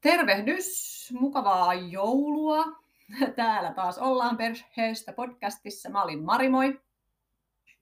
Tervehdys, 0.00 1.08
mukavaa 1.12 1.74
joulua. 1.74 2.64
Täällä 3.36 3.72
taas 3.72 3.98
ollaan 3.98 4.36
perheestä 4.36 5.12
podcastissa. 5.12 5.88
Mä 5.88 6.02
olin 6.02 6.22
Mari, 6.22 6.48
moi. 6.48 6.80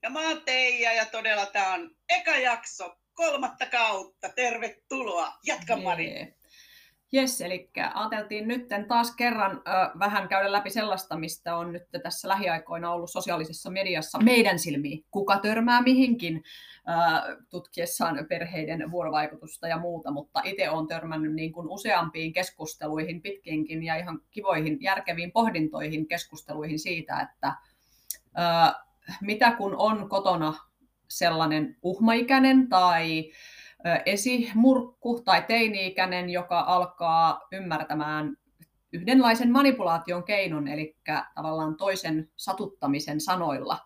Ja 0.01 0.09
mä 0.09 0.27
oon 0.27 0.41
Teija 0.41 0.93
ja 0.93 1.05
todella 1.05 1.45
tää 1.45 1.73
on 1.73 1.95
eka 2.09 2.35
jakso 2.37 2.97
kolmatta 3.13 3.65
kautta. 3.65 4.29
Tervetuloa. 4.29 5.33
Jatka 5.43 5.75
Mari. 5.75 6.38
Jes, 7.11 7.41
eli 7.41 7.69
ajateltiin 7.93 8.47
nyt 8.47 8.67
taas 8.87 9.15
kerran 9.15 9.51
ö, 9.51 9.99
vähän 9.99 10.27
käydä 10.27 10.51
läpi 10.51 10.69
sellaista, 10.69 11.17
mistä 11.17 11.55
on 11.55 11.71
nyt 11.71 11.83
tässä 12.03 12.27
lähiaikoina 12.27 12.91
ollut 12.91 13.11
sosiaalisessa 13.11 13.69
mediassa 13.69 14.19
meidän 14.19 14.59
silmiin. 14.59 15.05
Kuka 15.11 15.39
törmää 15.39 15.81
mihinkin 15.81 16.43
ö, 16.89 17.37
tutkiessaan 17.49 18.25
perheiden 18.29 18.91
vuorovaikutusta 18.91 19.67
ja 19.67 19.77
muuta, 19.77 20.11
mutta 20.11 20.41
itse 20.43 20.69
olen 20.69 20.87
törmännyt 20.87 21.33
niin 21.33 21.51
kuin 21.51 21.69
useampiin 21.69 22.33
keskusteluihin, 22.33 23.21
pitkinkin 23.21 23.83
ja 23.83 23.95
ihan 23.95 24.21
kivoihin, 24.31 24.77
järkeviin 24.81 25.31
pohdintoihin, 25.31 26.07
keskusteluihin 26.07 26.79
siitä, 26.79 27.19
että 27.19 27.53
ö, 28.37 28.73
mitä 29.21 29.51
kun 29.51 29.75
on 29.77 30.09
kotona 30.09 30.53
sellainen 31.07 31.77
uhmaikäinen 31.81 32.69
tai 32.69 33.31
esimurkku 34.05 35.21
tai 35.21 35.41
teini-ikäinen, 35.47 36.29
joka 36.29 36.59
alkaa 36.59 37.41
ymmärtämään 37.51 38.37
yhdenlaisen 38.93 39.51
manipulaation 39.51 40.23
keinon, 40.23 40.67
eli 40.67 40.97
tavallaan 41.35 41.75
toisen 41.75 42.29
satuttamisen 42.35 43.21
sanoilla. 43.21 43.77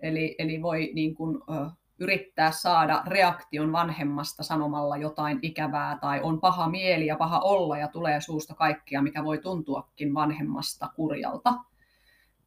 Eli, 0.00 0.34
eli 0.38 0.62
voi 0.62 0.90
niin 0.94 1.14
kuin, 1.14 1.36
ö, 1.36 1.70
yrittää 1.98 2.50
saada 2.50 3.02
reaktion 3.06 3.72
vanhemmasta 3.72 4.42
sanomalla 4.42 4.96
jotain 4.96 5.38
ikävää 5.42 5.98
tai 6.00 6.20
on 6.22 6.40
paha 6.40 6.68
mieli 6.68 7.06
ja 7.06 7.16
paha 7.16 7.40
olla 7.40 7.78
ja 7.78 7.88
tulee 7.88 8.20
suusta 8.20 8.54
kaikkia, 8.54 9.02
mikä 9.02 9.24
voi 9.24 9.38
tuntuakin 9.38 10.14
vanhemmasta 10.14 10.88
kurjalta 10.96 11.54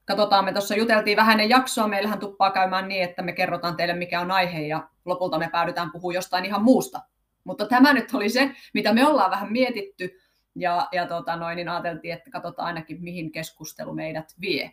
katsotaan, 0.10 0.46
me 0.46 0.52
tuossa 0.52 0.76
juteltiin 0.76 1.18
vähän 1.18 1.32
ennen 1.32 1.50
jaksoa, 1.50 1.88
meillähän 1.88 2.20
tuppaa 2.20 2.52
käymään 2.52 2.88
niin, 2.88 3.04
että 3.04 3.22
me 3.22 3.32
kerrotaan 3.32 3.78
teille 3.78 3.94
mikä 3.94 4.22
on 4.22 4.32
aihe 4.32 4.62
ja 4.62 4.90
lopulta 5.06 5.40
me 5.40 5.50
päädytään 5.52 5.92
puhumaan 5.92 6.16
jostain 6.16 6.46
ihan 6.46 6.64
muusta. 6.64 7.02
Mutta 7.44 7.66
tämä 7.66 7.94
nyt 7.94 8.14
oli 8.14 8.30
se, 8.30 8.52
mitä 8.74 8.94
me 8.94 9.08
ollaan 9.08 9.32
vähän 9.32 9.52
mietitty 9.52 10.20
ja, 10.56 10.88
ja 10.92 11.08
tota 11.08 11.36
noin, 11.36 11.56
niin 11.56 11.70
ajateltiin, 11.70 12.14
että 12.14 12.32
katsotaan 12.32 12.68
ainakin 12.68 13.04
mihin 13.04 13.32
keskustelu 13.32 13.94
meidät 13.94 14.36
vie. 14.42 14.72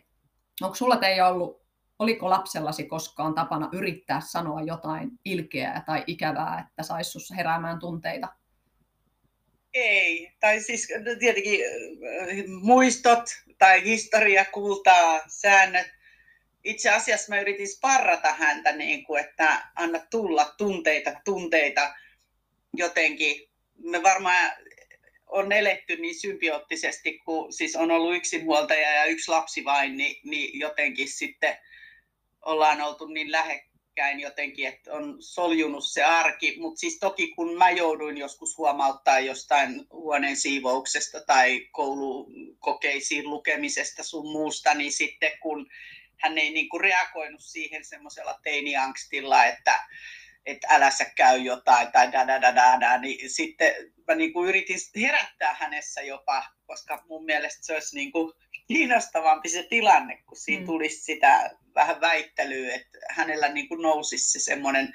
Onko 0.61 0.75
sulla 0.75 0.97
teidän 0.97 1.27
ollut, 1.27 1.61
oliko 1.99 2.29
lapsellasi 2.29 2.83
koskaan 2.83 3.33
tapana 3.33 3.69
yrittää 3.71 4.21
sanoa 4.21 4.61
jotain 4.61 5.11
ilkeää 5.25 5.83
tai 5.85 6.03
ikävää, 6.07 6.65
että 6.69 6.83
saisi 6.83 7.35
heräämään 7.35 7.79
tunteita? 7.79 8.27
Ei, 9.79 10.31
tai 10.39 10.59
siis 10.59 10.87
tietenkin 11.19 11.59
muistot 12.61 13.23
tai 13.57 13.83
historia 13.83 14.45
kultaa 14.45 15.21
säännöt. 15.27 15.87
Itse 16.63 16.89
asiassa 16.89 17.29
mä 17.29 17.41
yritin 17.41 17.67
sparrata 17.67 18.33
häntä, 18.33 18.71
niin 18.71 19.03
kuin, 19.03 19.23
että 19.23 19.63
anna 19.75 19.99
tulla 19.99 20.53
tunteita, 20.57 21.21
tunteita 21.25 21.93
jotenkin. 22.73 23.49
Me 23.83 24.03
varmaan 24.03 24.51
on 25.27 25.51
eletty 25.51 25.95
niin 25.95 26.15
symbioottisesti, 26.15 27.19
kun 27.25 27.53
siis 27.53 27.75
on 27.75 27.91
ollut 27.91 28.15
yksinhuoltaja 28.15 28.91
ja 28.91 29.05
yksi 29.05 29.31
lapsi 29.31 29.65
vain, 29.65 29.97
niin, 29.97 30.21
niin 30.23 30.59
jotenkin 30.59 31.07
sitten 31.07 31.57
ollaan 32.41 32.81
oltu 32.81 33.07
niin 33.07 33.31
lähe, 33.31 33.66
päällekkäin 33.97 34.19
jotenkin, 34.19 34.67
että 34.67 34.93
on 34.93 35.17
soljunut 35.19 35.85
se 35.85 36.03
arki, 36.03 36.57
mutta 36.59 36.79
siis 36.79 36.99
toki 36.99 37.27
kun 37.27 37.57
mä 37.57 37.69
jouduin 37.69 38.17
joskus 38.17 38.57
huomauttaa 38.57 39.19
jostain 39.19 39.87
huoneen 39.91 40.35
siivouksesta 40.35 41.21
tai 41.21 41.67
koulukokeisiin 41.71 43.29
lukemisesta 43.29 44.03
sun 44.03 44.31
muusta, 44.31 44.73
niin 44.73 44.91
sitten 44.91 45.31
kun 45.39 45.67
hän 46.17 46.37
ei 46.37 46.49
niin 46.49 46.69
kuin 46.69 46.81
reagoinut 46.81 47.41
siihen 47.43 47.85
semmoisella 47.85 48.39
teiniangstilla, 48.43 49.45
että, 49.45 49.87
että 50.45 50.67
älä 50.71 50.91
sä 50.91 51.05
käy 51.15 51.37
jotain 51.37 51.91
tai 51.91 52.11
da 52.11 52.27
da 52.27 52.41
da 52.41 52.79
da, 52.79 52.97
niin 52.97 53.29
sitten 53.29 53.73
mä 54.07 54.15
niin 54.15 54.33
kuin 54.33 54.49
yritin 54.49 54.77
herättää 55.01 55.53
hänessä 55.53 56.01
jopa, 56.01 56.43
koska 56.65 57.03
mun 57.07 57.25
mielestä 57.25 57.65
se 57.65 57.73
olisi 57.73 57.95
niin 57.95 58.11
kuin 58.11 58.33
kiinnostavampi 58.67 59.49
se 59.49 59.63
tilanne, 59.63 60.23
kun 60.25 60.37
siinä 60.37 60.61
mm. 60.61 60.65
tulisi 60.65 61.03
sitä 61.03 61.57
vähän 61.75 62.01
väittelyä, 62.01 62.75
että 62.75 62.97
hänellä 63.09 63.47
niin 63.47 63.67
kuin 63.67 63.81
nousisi 63.81 64.31
se 64.31 64.39
semmoinen 64.39 64.93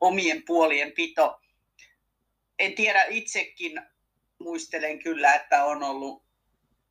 omien 0.00 0.42
puolien 0.46 0.92
pito. 0.92 1.40
En 2.58 2.74
tiedä, 2.74 3.04
itsekin 3.04 3.80
muistelen 4.38 4.98
kyllä, 4.98 5.34
että 5.34 5.64
on 5.64 5.82
ollut 5.82 6.24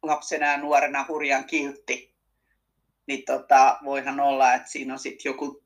lapsena 0.04 0.48
ja 0.48 0.58
nuorena 0.58 1.06
hurjan 1.08 1.46
kiltti. 1.46 2.16
Niin 3.08 3.26
tota, 3.26 3.80
voihan 3.84 4.20
olla, 4.20 4.54
että 4.54 4.70
siinä 4.70 4.94
on 4.94 5.00
sitten 5.00 5.30
joku 5.30 5.64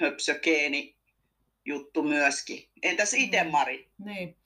höpsökeeni 0.00 0.96
juttu 1.64 2.02
myöskin. 2.02 2.68
Entäs 2.82 3.14
itse, 3.14 3.44
mm. 3.44 3.50
Mari? 3.50 3.90
Niin. 3.98 4.36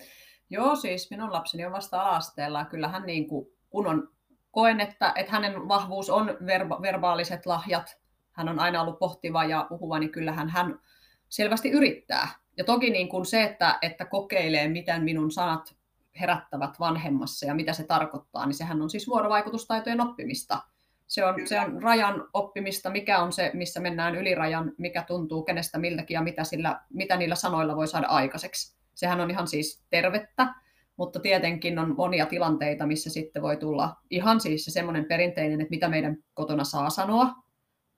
Joo, 0.51 0.77
siis 0.77 1.11
minun 1.11 1.33
lapseni 1.33 1.65
on 1.65 1.73
vasta 1.73 2.03
ala-asteella. 2.03 2.65
Kyllähän 2.65 3.07
niin 3.07 3.29
kuin, 3.29 3.47
kun 3.71 3.87
on, 3.87 4.18
koen, 4.59 4.81
että, 4.81 5.13
että 5.17 5.33
hänen 5.33 5.69
vahvuus 5.69 6.11
on 6.11 6.37
verba, 6.47 6.83
verbaaliset 6.83 7.47
lahjat, 7.47 7.99
hän 8.33 8.49
on 8.49 8.61
aina 8.61 8.83
ollut 8.83 8.99
pohtiva 8.99 9.45
ja 9.45 9.67
puhuva, 9.69 9.99
niin 9.99 10.13
kyllähän 10.13 10.49
hän 10.49 10.79
selvästi 11.29 11.71
yrittää. 11.71 12.29
Ja 12.57 12.65
toki 12.65 12.91
niin 12.91 13.09
kuin 13.09 13.27
se, 13.27 13.43
että, 13.43 13.79
että 13.83 14.05
kokeilee, 14.05 14.69
miten 14.69 15.05
minun 15.05 15.31
sanat 15.31 15.77
herättävät 16.21 16.81
vanhemmassa 16.81 17.47
ja 17.47 17.55
mitä 17.55 17.73
se 17.73 17.85
tarkoittaa, 17.85 18.47
niin 18.47 18.55
sehän 18.55 18.83
on 18.83 18.91
siis 18.91 19.09
vuorovaikutustaitojen 19.09 20.01
oppimista. 20.01 20.63
Se 21.07 21.25
on, 21.25 21.35
se 21.45 21.61
on 21.61 21.83
rajan 21.83 22.29
oppimista, 22.33 22.91
mikä 22.91 23.19
on 23.19 23.33
se, 23.33 23.51
missä 23.55 23.81
mennään 23.81 24.15
yli 24.15 24.35
rajan, 24.35 24.73
mikä 24.79 25.03
tuntuu 25.03 25.43
kenestä 25.43 25.79
miltäkin 25.79 26.15
ja 26.15 26.23
mitä, 26.23 26.45
sillä, 26.45 26.81
mitä 26.91 27.17
niillä 27.17 27.35
sanoilla 27.35 27.77
voi 27.77 27.89
saada 27.89 28.07
aikaiseksi. 28.07 28.77
Sehän 28.95 29.21
on 29.21 29.31
ihan 29.31 29.49
siis 29.49 29.85
tervettä, 29.91 30.55
mutta 30.99 31.21
tietenkin 31.21 31.79
on 31.79 31.95
monia 31.97 32.27
tilanteita, 32.27 32.87
missä 32.87 33.11
sitten 33.11 33.43
voi 33.43 33.57
tulla 33.57 33.97
ihan 34.11 34.41
siis 34.41 34.65
se 34.65 34.71
semmoinen 34.71 35.05
perinteinen, 35.05 35.61
että 35.61 35.71
mitä 35.71 35.89
meidän 35.89 36.17
kotona 36.35 36.65
saa 36.65 36.91
sanoa, 36.91 37.35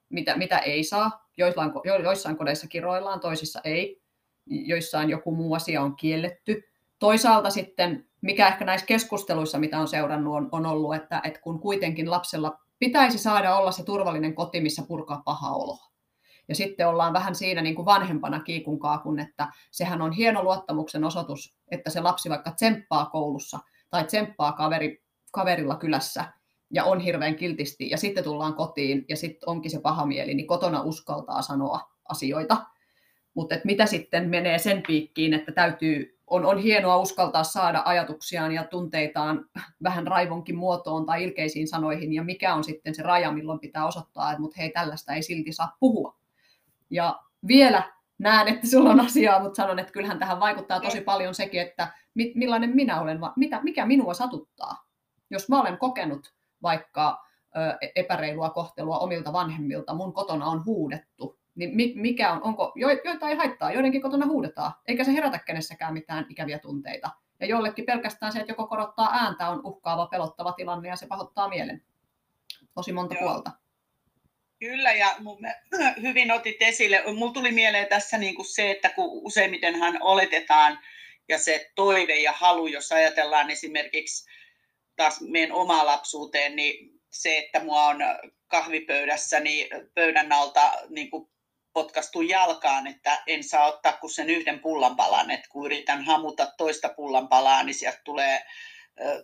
mitä, 0.08 0.36
mitä 0.36 0.58
ei 0.58 0.84
saa. 0.84 1.26
Joissain, 1.36 1.72
joissain 2.02 2.36
kodeissa 2.36 2.66
kiroillaan, 2.66 3.20
toisissa 3.20 3.60
ei. 3.64 4.00
Joissain 4.46 5.10
joku 5.10 5.34
muu 5.34 5.54
asia 5.54 5.82
on 5.82 5.96
kielletty. 5.96 6.62
Toisaalta 6.98 7.50
sitten, 7.50 8.06
mikä 8.20 8.48
ehkä 8.48 8.64
näissä 8.64 8.86
keskusteluissa, 8.86 9.58
mitä 9.58 9.80
on 9.80 9.88
seurannut, 9.88 10.34
on, 10.36 10.48
on 10.52 10.66
ollut, 10.66 10.94
että, 10.94 11.20
että 11.24 11.40
kun 11.40 11.60
kuitenkin 11.60 12.10
lapsella 12.10 12.58
pitäisi 12.78 13.18
saada 13.18 13.56
olla 13.56 13.72
se 13.72 13.84
turvallinen 13.84 14.34
koti, 14.34 14.60
missä 14.60 14.82
purkaa 14.88 15.22
paha 15.24 15.50
olo. 15.50 15.78
Ja 16.50 16.56
sitten 16.56 16.88
ollaan 16.88 17.12
vähän 17.12 17.34
siinä 17.34 17.62
niin 17.62 17.74
kuin 17.74 17.86
vanhempana 17.86 18.40
kiikunkaa, 18.40 18.98
kun 18.98 19.18
että 19.18 19.48
sehän 19.70 20.02
on 20.02 20.12
hieno 20.12 20.42
luottamuksen 20.42 21.04
osoitus, 21.04 21.56
että 21.70 21.90
se 21.90 22.00
lapsi 22.00 22.30
vaikka 22.30 22.50
tsemppaa 22.50 23.06
koulussa 23.06 23.58
tai 23.90 24.04
tsemppaa 24.04 24.52
kaveri, 24.52 25.02
kaverilla 25.32 25.76
kylässä 25.76 26.24
ja 26.70 26.84
on 26.84 27.00
hirveän 27.00 27.36
kiltisti 27.36 27.90
ja 27.90 27.98
sitten 27.98 28.24
tullaan 28.24 28.54
kotiin 28.54 29.04
ja 29.08 29.16
sitten 29.16 29.48
onkin 29.48 29.70
se 29.70 29.80
paha 29.80 30.06
mieli, 30.06 30.34
niin 30.34 30.46
kotona 30.46 30.82
uskaltaa 30.82 31.42
sanoa 31.42 31.80
asioita. 32.08 32.56
Mutta 33.34 33.54
mitä 33.64 33.86
sitten 33.86 34.28
menee 34.28 34.58
sen 34.58 34.82
piikkiin, 34.86 35.34
että 35.34 35.52
täytyy, 35.52 36.18
on, 36.26 36.44
on 36.44 36.58
hienoa 36.58 36.96
uskaltaa 36.96 37.44
saada 37.44 37.82
ajatuksiaan 37.84 38.52
ja 38.52 38.64
tunteitaan 38.64 39.44
vähän 39.82 40.06
raivonkin 40.06 40.56
muotoon 40.56 41.06
tai 41.06 41.24
ilkeisiin 41.24 41.68
sanoihin 41.68 42.12
ja 42.12 42.24
mikä 42.24 42.54
on 42.54 42.64
sitten 42.64 42.94
se 42.94 43.02
raja, 43.02 43.32
milloin 43.32 43.60
pitää 43.60 43.86
osoittaa, 43.86 44.30
että 44.30 44.40
mut 44.40 44.56
hei 44.56 44.70
tällaista 44.70 45.14
ei 45.14 45.22
silti 45.22 45.52
saa 45.52 45.76
puhua. 45.80 46.19
Ja 46.90 47.20
vielä 47.46 47.92
näen, 48.18 48.48
että 48.48 48.66
sulla 48.66 48.90
on 48.90 49.00
asiaa, 49.00 49.40
mutta 49.40 49.56
sanon, 49.56 49.78
että 49.78 49.92
kyllähän 49.92 50.18
tähän 50.18 50.40
vaikuttaa 50.40 50.80
tosi 50.80 51.00
paljon 51.00 51.34
sekin, 51.34 51.60
että 51.60 51.92
millainen 52.14 52.76
minä 52.76 53.00
olen, 53.00 53.18
mitä, 53.36 53.60
mikä 53.62 53.86
minua 53.86 54.14
satuttaa. 54.14 54.86
Jos 55.30 55.48
mä 55.48 55.60
olen 55.60 55.78
kokenut 55.78 56.34
vaikka 56.62 57.24
epäreilua 57.94 58.50
kohtelua 58.50 58.98
omilta 58.98 59.32
vanhemmilta, 59.32 59.94
mun 59.94 60.12
kotona 60.12 60.46
on 60.46 60.64
huudettu, 60.64 61.38
niin 61.54 62.00
mikä 62.00 62.32
on, 62.32 62.42
onko, 62.42 62.72
joita 63.04 63.28
ei 63.28 63.36
haittaa, 63.36 63.72
joidenkin 63.72 64.02
kotona 64.02 64.26
huudetaan, 64.26 64.72
eikä 64.86 65.04
se 65.04 65.12
herätä 65.12 65.38
kenessäkään 65.38 65.92
mitään 65.92 66.26
ikäviä 66.28 66.58
tunteita. 66.58 67.10
Ja 67.40 67.46
jollekin 67.46 67.86
pelkästään 67.86 68.32
se, 68.32 68.40
että 68.40 68.52
joko 68.52 68.66
korottaa 68.66 69.08
ääntä, 69.12 69.48
on 69.48 69.60
uhkaava, 69.64 70.06
pelottava 70.06 70.52
tilanne 70.52 70.88
ja 70.88 70.96
se 70.96 71.06
pahoittaa 71.06 71.48
mielen. 71.48 71.82
Tosi 72.74 72.92
monta 72.92 73.14
Joo. 73.14 73.22
puolta. 73.22 73.50
Kyllä, 74.60 74.92
ja 74.92 75.16
hyvin 76.02 76.32
otit 76.32 76.62
esille. 76.62 77.02
Mulla 77.14 77.32
tuli 77.32 77.52
mieleen 77.52 77.86
tässä 77.86 78.18
niin 78.18 78.34
kuin 78.34 78.46
se, 78.46 78.70
että 78.70 78.88
kun 78.88 79.24
useimmitenhan 79.24 79.98
oletetaan, 80.02 80.78
ja 81.28 81.38
se 81.38 81.70
toive 81.74 82.16
ja 82.16 82.32
halu, 82.32 82.66
jos 82.66 82.92
ajatellaan 82.92 83.50
esimerkiksi 83.50 84.30
taas 84.96 85.20
meidän 85.20 85.52
omaa 85.52 85.86
lapsuuteen, 85.86 86.56
niin 86.56 87.00
se, 87.10 87.38
että 87.38 87.64
mua 87.64 87.84
on 87.84 87.98
kahvipöydässä 88.46 89.40
niin 89.40 89.68
pöydän 89.94 90.32
alta 90.32 90.72
niin 90.88 91.10
kuin 91.10 91.28
potkastu 91.72 92.22
jalkaan, 92.22 92.86
että 92.86 93.22
en 93.26 93.44
saa 93.44 93.66
ottaa 93.66 93.92
kuin 93.92 94.10
sen 94.10 94.30
yhden 94.30 94.60
pullanpalan, 94.60 95.30
että 95.30 95.48
kun 95.48 95.66
yritän 95.66 96.04
hamuta 96.04 96.52
toista 96.56 96.88
pullanpalaa, 96.88 97.62
niin 97.62 97.74
sieltä 97.74 98.00
tulee 98.04 98.42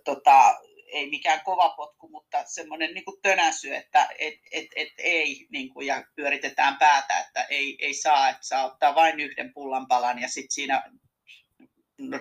tota, 0.04 0.58
ei 0.86 1.10
mikään 1.10 1.40
kova 1.44 1.68
potku, 1.68 2.08
mutta 2.08 2.44
semmoinen 2.44 2.94
niin 2.94 3.04
kuin 3.04 3.20
tönäsy, 3.22 3.74
että 3.74 4.08
et, 4.18 4.34
et, 4.52 4.66
et 4.76 4.92
ei, 4.98 5.46
niin 5.50 5.68
kuin, 5.68 5.86
ja 5.86 6.04
pyöritetään 6.16 6.76
päätä, 6.76 7.18
että 7.18 7.42
ei, 7.42 7.76
ei 7.80 7.94
saa, 7.94 8.28
että 8.28 8.46
saa 8.46 8.66
ottaa 8.66 8.94
vain 8.94 9.20
yhden 9.20 9.54
pullanpalan 9.54 10.18
ja 10.18 10.28
sitten 10.28 10.50
siinä 10.50 10.82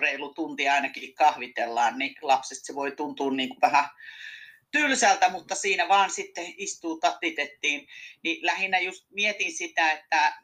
reilu 0.00 0.34
tunti 0.34 0.68
ainakin 0.68 1.14
kahvitellaan, 1.14 1.98
niin 1.98 2.14
lapsesta 2.22 2.66
se 2.66 2.74
voi 2.74 2.92
tuntua 2.92 3.30
niin 3.30 3.48
kuin 3.48 3.60
vähän 3.60 3.88
tylsältä, 4.70 5.28
mutta 5.28 5.54
siinä 5.54 5.88
vaan 5.88 6.10
sitten 6.10 6.54
istuu 6.56 6.98
tatitettiin. 6.98 7.88
Niin 8.22 8.46
lähinnä 8.46 8.78
just 8.78 9.06
mietin 9.10 9.52
sitä, 9.52 9.92
että, 9.92 10.38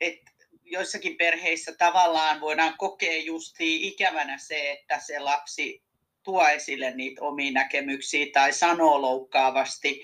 että 0.00 0.30
joissakin 0.64 1.16
perheissä 1.16 1.72
tavallaan 1.72 2.40
voidaan 2.40 2.74
kokea 2.78 3.22
justi 3.22 3.88
ikävänä 3.88 4.38
se, 4.38 4.72
että 4.72 4.98
se 4.98 5.18
lapsi 5.18 5.85
tuo 6.26 6.48
esille 6.48 6.90
niitä 6.90 7.22
omia 7.22 7.52
näkemyksiä 7.52 8.26
tai 8.32 8.52
sanoo 8.52 9.02
loukkaavasti. 9.02 10.02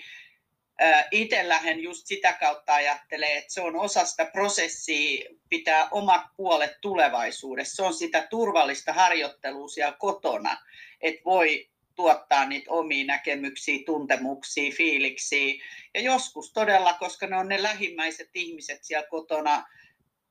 Itsellähän 1.11 1.79
just 1.79 2.07
sitä 2.07 2.33
kautta 2.33 2.73
ajattelee, 2.73 3.37
että 3.37 3.53
se 3.53 3.61
on 3.61 3.75
osa 3.75 4.05
sitä 4.05 4.25
prosessia 4.25 5.29
pitää 5.49 5.87
omat 5.91 6.21
puolet 6.37 6.81
tulevaisuudessa. 6.81 7.75
Se 7.75 7.83
on 7.83 7.93
sitä 7.93 8.27
turvallista 8.29 8.93
harjoittelua 8.93 9.67
siellä 9.67 9.95
kotona, 9.99 10.57
että 11.01 11.21
voi 11.25 11.69
tuottaa 11.95 12.45
niitä 12.45 12.71
omia 12.71 13.05
näkemyksiä, 13.05 13.83
tuntemuksia, 13.85 14.71
fiiliksiä. 14.77 15.63
Ja 15.93 16.01
joskus 16.01 16.53
todella, 16.53 16.93
koska 16.93 17.27
ne 17.27 17.37
on 17.37 17.47
ne 17.47 17.63
lähimmäiset 17.63 18.29
ihmiset 18.33 18.83
siellä 18.83 19.07
kotona, 19.09 19.63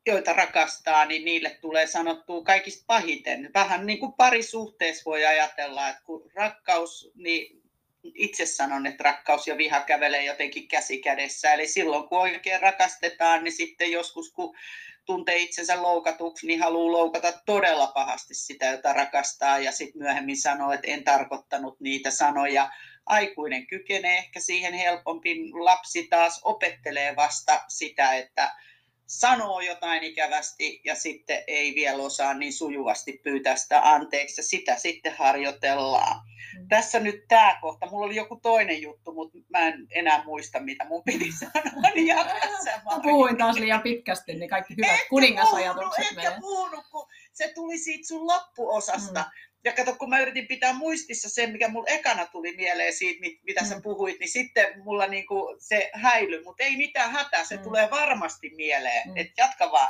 joita 0.06 0.32
rakastaa, 0.32 1.04
niin 1.04 1.24
niille 1.24 1.58
tulee 1.60 1.86
sanottua 1.86 2.42
kaikista 2.42 2.84
pahiten. 2.86 3.50
Vähän 3.54 3.86
niin 3.86 3.98
kuin 3.98 4.12
parisuhteessa 4.12 5.02
voi 5.04 5.24
ajatella, 5.26 5.88
että 5.88 6.02
kun 6.04 6.30
rakkaus, 6.34 7.10
niin 7.14 7.62
itse 8.14 8.46
sanon, 8.46 8.86
että 8.86 9.04
rakkaus 9.04 9.46
ja 9.46 9.56
viha 9.56 9.80
kävelee 9.80 10.24
jotenkin 10.24 10.68
käsi 10.68 10.98
kädessä. 10.98 11.52
Eli 11.52 11.68
silloin 11.68 12.08
kun 12.08 12.18
oikein 12.18 12.62
rakastetaan, 12.62 13.44
niin 13.44 13.52
sitten 13.52 13.92
joskus 13.92 14.32
kun 14.32 14.56
tuntee 15.04 15.38
itsensä 15.38 15.82
loukatuksi, 15.82 16.46
niin 16.46 16.60
haluaa 16.60 16.92
loukata 16.92 17.32
todella 17.46 17.86
pahasti 17.86 18.34
sitä, 18.34 18.66
jota 18.66 18.92
rakastaa 18.92 19.58
ja 19.58 19.72
sitten 19.72 20.02
myöhemmin 20.02 20.36
sanoo, 20.36 20.72
että 20.72 20.86
en 20.86 21.04
tarkoittanut 21.04 21.80
niitä 21.80 22.10
sanoja. 22.10 22.70
Aikuinen 23.06 23.66
kykenee 23.66 24.18
ehkä 24.18 24.40
siihen 24.40 24.74
helpompi, 24.74 25.50
lapsi 25.52 26.06
taas 26.06 26.40
opettelee 26.44 27.16
vasta 27.16 27.64
sitä, 27.68 28.14
että 28.14 28.54
sanoo 29.06 29.60
jotain 29.60 30.02
ikävästi 30.02 30.80
ja 30.84 30.94
sitten 30.94 31.44
ei 31.46 31.74
vielä 31.74 32.02
osaa 32.02 32.34
niin 32.34 32.52
sujuvasti 32.52 33.20
pyytää 33.24 33.56
sitä 33.56 33.80
anteeksi 33.84 34.40
ja 34.40 34.44
sitä 34.44 34.76
sitten 34.76 35.14
harjoitellaan. 35.18 36.20
Mm. 36.58 36.68
Tässä 36.68 37.00
nyt 37.00 37.28
tämä 37.28 37.58
kohta. 37.60 37.86
Mulla 37.90 38.06
oli 38.06 38.16
joku 38.16 38.36
toinen 38.36 38.82
juttu, 38.82 39.12
mutta 39.12 39.38
mä 39.50 39.58
en 39.58 39.86
enää 39.90 40.24
muista, 40.24 40.60
mitä 40.60 40.84
mun 40.84 41.02
piti 41.04 41.32
sanoa. 41.40 41.90
Niin 41.94 42.16
Mä 42.16 43.00
puhuin 43.02 43.38
taas 43.38 43.56
liian 43.56 43.82
pitkästi, 43.82 44.34
niin 44.34 44.50
kaikki 44.50 44.74
hyvät 44.76 45.00
kuningasajatukset 45.08 46.06
menee. 46.16 46.36
puhunut, 46.40 46.84
kun 46.90 47.08
se 47.32 47.52
tuli 47.54 47.78
siitä 47.78 48.08
sun 48.08 48.26
loppuosasta. 48.26 49.20
Mm. 49.20 49.51
Ja 49.64 49.72
kato, 49.72 49.94
kun 49.94 50.10
mä 50.10 50.20
yritin 50.20 50.46
pitää 50.46 50.72
muistissa 50.72 51.28
sen, 51.30 51.52
mikä 51.52 51.68
mulla 51.68 51.90
ekana 51.90 52.26
tuli 52.26 52.56
mieleen 52.56 52.92
siitä, 52.92 53.20
mitä 53.42 53.60
mm. 53.60 53.66
sä 53.66 53.80
puhuit, 53.82 54.18
niin 54.20 54.30
sitten 54.30 54.82
mulla 54.82 55.06
niinku 55.06 55.56
se 55.58 55.90
häily, 55.94 56.44
mutta 56.44 56.64
ei 56.64 56.76
mitään 56.76 57.10
hätää, 57.10 57.44
se 57.44 57.56
mm. 57.56 57.62
tulee 57.62 57.90
varmasti 57.90 58.50
mieleen. 58.56 59.08
Mm. 59.08 59.16
Että 59.16 59.42
jatka 59.42 59.72
vaan. 59.72 59.88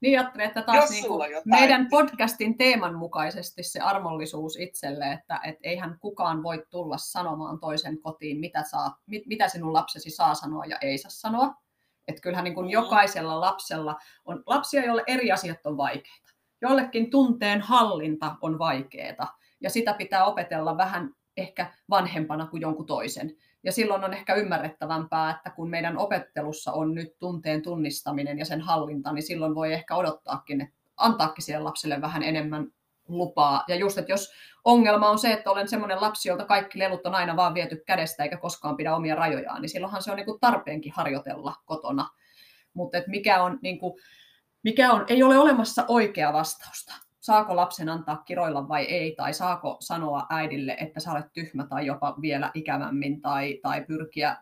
Niin 0.00 0.18
ajattelin, 0.18 0.46
että 0.46 0.62
taas 0.62 0.90
niin 0.90 1.08
kuin 1.08 1.22
meidän 1.44 1.88
podcastin 1.90 2.58
teeman 2.58 2.94
mukaisesti 2.94 3.62
se 3.62 3.80
armollisuus 3.80 4.56
itselle, 4.56 5.12
että 5.12 5.40
et 5.44 5.56
eihän 5.62 5.98
kukaan 6.00 6.42
voi 6.42 6.66
tulla 6.70 6.98
sanomaan 6.98 7.60
toisen 7.60 8.00
kotiin, 8.02 8.40
mitä, 8.40 8.64
saa, 8.70 9.00
mit, 9.06 9.26
mitä 9.26 9.48
sinun 9.48 9.72
lapsesi 9.72 10.10
saa 10.10 10.34
sanoa 10.34 10.64
ja 10.64 10.78
ei 10.80 10.98
saa 10.98 11.10
sanoa. 11.10 11.54
Että 12.08 12.20
kyllähän 12.20 12.44
niin 12.44 12.54
kuin 12.54 12.66
mm. 12.66 12.70
jokaisella 12.70 13.40
lapsella 13.40 13.98
on 14.24 14.42
lapsia, 14.46 14.84
joille 14.84 15.02
eri 15.06 15.32
asiat 15.32 15.66
on 15.66 15.76
vaikeita. 15.76 16.29
Jollekin 16.62 17.10
tunteen 17.10 17.60
hallinta 17.60 18.36
on 18.40 18.58
vaikeaa 18.58 19.38
ja 19.60 19.70
sitä 19.70 19.94
pitää 19.94 20.24
opetella 20.24 20.76
vähän 20.76 21.10
ehkä 21.36 21.72
vanhempana 21.90 22.46
kuin 22.46 22.60
jonkun 22.60 22.86
toisen. 22.86 23.36
Ja 23.62 23.72
silloin 23.72 24.04
on 24.04 24.14
ehkä 24.14 24.34
ymmärrettävämpää, 24.34 25.30
että 25.30 25.50
kun 25.50 25.70
meidän 25.70 25.98
opettelussa 25.98 26.72
on 26.72 26.94
nyt 26.94 27.18
tunteen 27.18 27.62
tunnistaminen 27.62 28.38
ja 28.38 28.44
sen 28.44 28.60
hallinta, 28.60 29.12
niin 29.12 29.22
silloin 29.22 29.54
voi 29.54 29.72
ehkä 29.72 29.96
odottaakin, 29.96 30.60
että 30.60 30.76
antaakin 30.96 31.44
siihen 31.44 31.64
lapselle 31.64 32.00
vähän 32.00 32.22
enemmän 32.22 32.66
lupaa. 33.08 33.64
Ja 33.68 33.76
just, 33.76 33.98
että 33.98 34.12
jos 34.12 34.32
ongelma 34.64 35.10
on 35.10 35.18
se, 35.18 35.32
että 35.32 35.50
olen 35.50 35.68
semmoinen 35.68 36.00
lapsi, 36.00 36.28
jolta 36.28 36.44
kaikki 36.44 36.78
lelut 36.78 37.06
on 37.06 37.14
aina 37.14 37.36
vaan 37.36 37.54
viety 37.54 37.82
kädestä 37.86 38.22
eikä 38.22 38.36
koskaan 38.36 38.76
pidä 38.76 38.94
omia 38.96 39.14
rajojaan, 39.14 39.62
niin 39.62 39.70
silloinhan 39.70 40.02
se 40.02 40.10
on 40.10 40.16
niin 40.16 40.26
kuin 40.26 40.40
tarpeenkin 40.40 40.92
harjoitella 40.96 41.54
kotona. 41.64 42.08
Mutta 42.74 42.98
mikä 43.06 43.42
on, 43.42 43.58
niin 43.62 43.78
kuin, 43.78 44.00
mikä 44.62 44.92
on, 44.92 45.04
ei 45.08 45.22
ole 45.22 45.38
olemassa 45.38 45.84
oikea 45.88 46.32
vastausta 46.32 46.94
saako 47.20 47.56
lapsen 47.56 47.88
antaa 47.88 48.16
kiroilla 48.16 48.68
vai 48.68 48.84
ei, 48.84 49.14
tai 49.16 49.34
saako 49.34 49.76
sanoa 49.80 50.26
äidille, 50.30 50.76
että 50.80 51.00
sä 51.00 51.12
olet 51.12 51.32
tyhmä 51.32 51.66
tai 51.66 51.86
jopa 51.86 52.16
vielä 52.20 52.50
ikävämmin, 52.54 53.20
tai, 53.20 53.58
tai 53.62 53.84
pyrkiä 53.84 54.36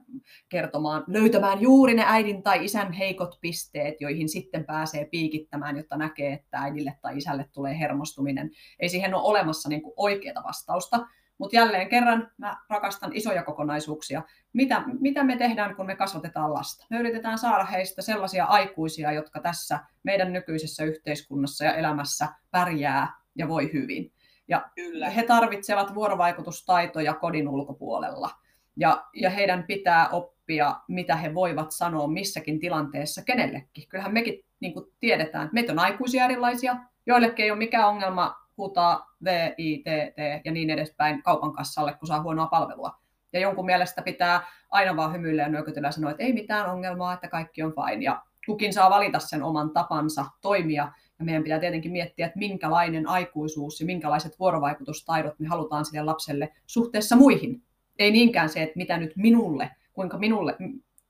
kertomaan, 0.49 1.05
löytämään 1.07 1.61
juuri 1.61 1.95
ne 1.95 2.05
äidin 2.07 2.43
tai 2.43 2.65
isän 2.65 2.93
heikot 2.93 3.39
pisteet, 3.41 4.01
joihin 4.01 4.29
sitten 4.29 4.65
pääsee 4.65 5.05
piikittämään, 5.05 5.77
jotta 5.77 5.97
näkee, 5.97 6.33
että 6.33 6.59
äidille 6.59 6.99
tai 7.03 7.17
isälle 7.17 7.49
tulee 7.53 7.79
hermostuminen. 7.79 8.51
Ei 8.81 8.89
siihen 8.89 9.15
ole 9.15 9.23
olemassa 9.23 9.69
niin 9.69 9.83
oikeaa 9.97 10.45
vastausta, 10.45 11.07
mutta 11.39 11.57
jälleen 11.57 11.89
kerran 11.89 12.31
mä 12.39 12.57
rakastan 12.69 13.11
isoja 13.15 13.43
kokonaisuuksia. 13.43 14.23
Mitä, 14.53 14.83
mitä 15.01 15.25
me 15.25 15.37
tehdään, 15.37 15.77
kun 15.77 15.87
me 15.87 15.97
kasvatetaan 15.97 16.55
lasta? 16.55 16.87
Me 16.91 16.99
yritetään 16.99 17.39
saada 17.39 17.65
heistä 17.65 18.03
sellaisia 18.03 18.45
aikuisia, 18.45 19.13
jotka 19.13 19.41
tässä 19.41 19.81
meidän 20.03 20.33
nykyisessä 20.33 20.85
yhteiskunnassa 20.85 21.65
ja 21.65 21.75
elämässä 21.75 22.29
pärjää 22.51 23.13
ja 23.37 23.49
voi 23.49 23.73
hyvin. 23.73 24.13
Ja 24.49 24.71
Kyllä. 24.75 25.11
he 25.11 25.23
tarvitsevat 25.23 25.95
vuorovaikutustaitoja 25.95 27.15
kodin 27.15 27.49
ulkopuolella. 27.49 28.31
Ja, 28.77 29.07
ja 29.15 29.31
heidän 29.31 29.63
pitää 29.63 30.09
oppia, 30.09 30.77
mitä 30.89 31.17
he 31.17 31.35
voivat 31.35 31.73
sanoa 31.73 32.09
missäkin 32.09 32.61
tilanteessa 32.61 33.25
kenellekin. 33.25 33.89
Kyllähän 33.89 34.13
mekin 34.13 34.45
niin 34.61 34.75
tiedetään, 35.01 35.45
että 35.45 35.55
meitä 35.55 35.73
on 35.73 35.79
aikuisia 35.79 36.25
erilaisia. 36.25 36.77
Joillekin 37.07 37.45
ei 37.45 37.51
ole 37.51 37.59
mikään 37.59 37.89
ongelma 37.89 38.48
huutaa 38.59 39.07
V, 39.25 39.55
I, 39.59 39.79
T, 39.79 39.85
T 39.85 40.45
ja 40.45 40.53
niin 40.53 40.71
edespäin 40.71 41.23
kaupan 41.23 41.53
kassalle, 41.53 41.95
kun 41.95 42.09
saa 42.09 42.23
huonoa 42.23 42.47
palvelua. 42.47 42.99
Ja 43.33 43.41
jonkun 43.41 43.67
mielestä 43.67 44.03
pitää 44.03 44.47
aina 44.71 44.97
vaan 44.97 45.13
hymyillä 45.13 45.43
ja 45.43 45.49
nyökytellä 45.49 45.89
ja 45.89 45.93
sanoa, 45.93 46.11
että 46.11 46.23
ei 46.23 46.33
mitään 46.33 46.71
ongelmaa, 46.71 47.13
että 47.13 47.29
kaikki 47.29 47.63
on 47.63 47.73
fine. 47.73 48.05
Ja 48.05 48.23
kukin 48.47 48.73
saa 48.73 48.91
valita 48.91 49.19
sen 49.19 49.43
oman 49.43 49.71
tapansa 49.71 50.25
toimia. 50.41 50.93
Ja 51.19 51.25
meidän 51.25 51.43
pitää 51.43 51.59
tietenkin 51.59 51.93
miettiä, 51.93 52.27
että 52.27 52.39
minkälainen 52.39 53.09
aikuisuus 53.09 53.81
ja 53.81 53.87
minkälaiset 53.87 54.39
vuorovaikutustaidot 54.39 55.39
me 55.39 55.49
halutaan 55.49 55.85
sille 55.85 56.03
lapselle 56.03 56.53
suhteessa 56.67 57.17
muihin. 57.17 57.63
Ei 57.99 58.11
niinkään 58.11 58.49
se, 58.49 58.63
että 58.63 58.77
mitä 58.77 58.99
nyt 58.99 59.17
minulle, 59.17 59.71
kuinka 59.93 60.19
minulle, 60.19 60.57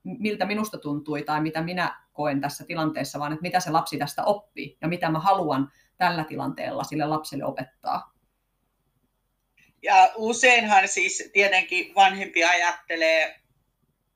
miltä 0.03 0.45
minusta 0.45 0.77
tuntui 0.77 1.23
tai 1.23 1.41
mitä 1.41 1.61
minä 1.61 1.95
koen 2.13 2.41
tässä 2.41 2.65
tilanteessa, 2.65 3.19
vaan 3.19 3.31
että 3.31 3.41
mitä 3.41 3.59
se 3.59 3.71
lapsi 3.71 3.97
tästä 3.97 4.23
oppii 4.23 4.77
ja 4.81 4.87
mitä 4.87 5.09
mä 5.09 5.19
haluan 5.19 5.71
tällä 5.99 6.23
tilanteella 6.23 6.83
sille 6.83 7.05
lapselle 7.05 7.45
opettaa. 7.45 8.13
Ja 9.83 10.11
useinhan 10.15 10.87
siis 10.87 11.29
tietenkin 11.33 11.95
vanhempi 11.95 12.43
ajattelee, 12.43 13.39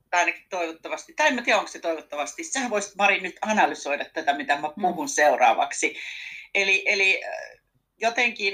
tai 0.10 0.20
ainakin 0.20 0.46
toivottavasti, 0.50 1.14
tai 1.14 1.28
en 1.28 1.44
tiedä 1.44 1.60
onko 1.60 1.72
se 1.72 1.80
toivottavasti, 1.80 2.44
sä 2.44 2.70
voisit 2.70 2.96
Mari 2.96 3.20
nyt 3.20 3.36
analysoida 3.42 4.06
tätä, 4.06 4.34
mitä 4.34 4.56
mä 4.60 4.70
puhun 4.82 5.06
mm. 5.06 5.10
seuraavaksi. 5.10 5.96
Eli, 6.54 6.84
eli 6.86 7.24
äh, 7.24 7.62
jotenkin, 7.98 8.54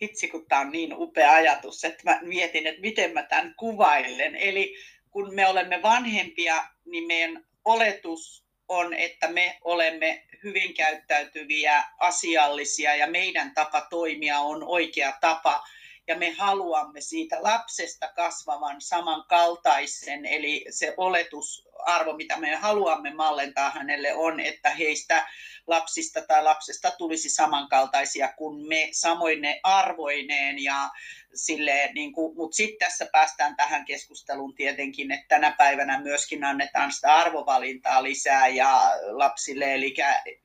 itse 0.00 0.28
kun 0.28 0.46
tämä 0.48 0.60
on 0.60 0.70
niin 0.70 0.94
upea 0.96 1.32
ajatus, 1.32 1.84
että 1.84 2.02
mä 2.04 2.20
mietin, 2.22 2.66
että 2.66 2.80
miten 2.80 3.12
mä 3.12 3.22
tämän 3.22 3.54
kuvailen. 3.58 4.36
Eli 4.36 4.74
kun 5.10 5.34
me 5.34 5.48
olemme 5.48 5.82
vanhempia, 5.82 6.68
niin 6.84 7.06
meidän 7.06 7.46
oletus 7.64 8.45
on, 8.68 8.94
että 8.94 9.28
me 9.28 9.58
olemme 9.64 10.22
hyvin 10.44 10.74
käyttäytyviä, 10.74 11.84
asiallisia 11.98 12.96
ja 12.96 13.06
meidän 13.06 13.54
tapa 13.54 13.80
toimia 13.90 14.38
on 14.38 14.64
oikea 14.64 15.12
tapa 15.20 15.62
ja 16.08 16.16
me 16.16 16.30
haluamme 16.30 17.00
siitä 17.00 17.36
lapsesta 17.40 18.08
kasvavan 18.08 18.80
samankaltaisen, 18.80 20.26
eli 20.26 20.66
se 20.70 20.94
oletusarvo, 20.96 22.16
mitä 22.16 22.36
me 22.36 22.54
haluamme 22.54 23.14
mallentaa 23.14 23.70
hänelle 23.70 24.14
on, 24.14 24.40
että 24.40 24.70
heistä 24.70 25.28
lapsista 25.66 26.22
tai 26.22 26.42
lapsesta 26.42 26.90
tulisi 26.90 27.28
samankaltaisia 27.28 28.32
kuin 28.36 28.68
me, 28.68 28.88
samoin 28.92 29.40
ne 29.40 29.60
arvoineen 29.62 30.62
ja 30.62 30.90
silleen, 31.34 31.94
niin 31.94 32.12
kuin, 32.12 32.36
mutta 32.36 32.56
sitten 32.56 32.88
tässä 32.88 33.06
päästään 33.12 33.56
tähän 33.56 33.84
keskusteluun 33.84 34.54
tietenkin, 34.54 35.12
että 35.12 35.26
tänä 35.28 35.54
päivänä 35.58 36.00
myöskin 36.00 36.44
annetaan 36.44 36.92
sitä 36.92 37.14
arvovalintaa 37.14 38.02
lisää 38.02 38.48
ja 38.48 38.80
lapsille, 39.10 39.74
eli 39.74 39.94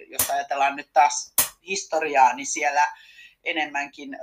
jos 0.07 0.29
ajatellaan 0.29 0.75
nyt 0.75 0.89
taas 0.93 1.33
historiaa, 1.67 2.35
niin 2.35 2.47
siellä 2.47 2.87
enemmänkin 3.43 4.17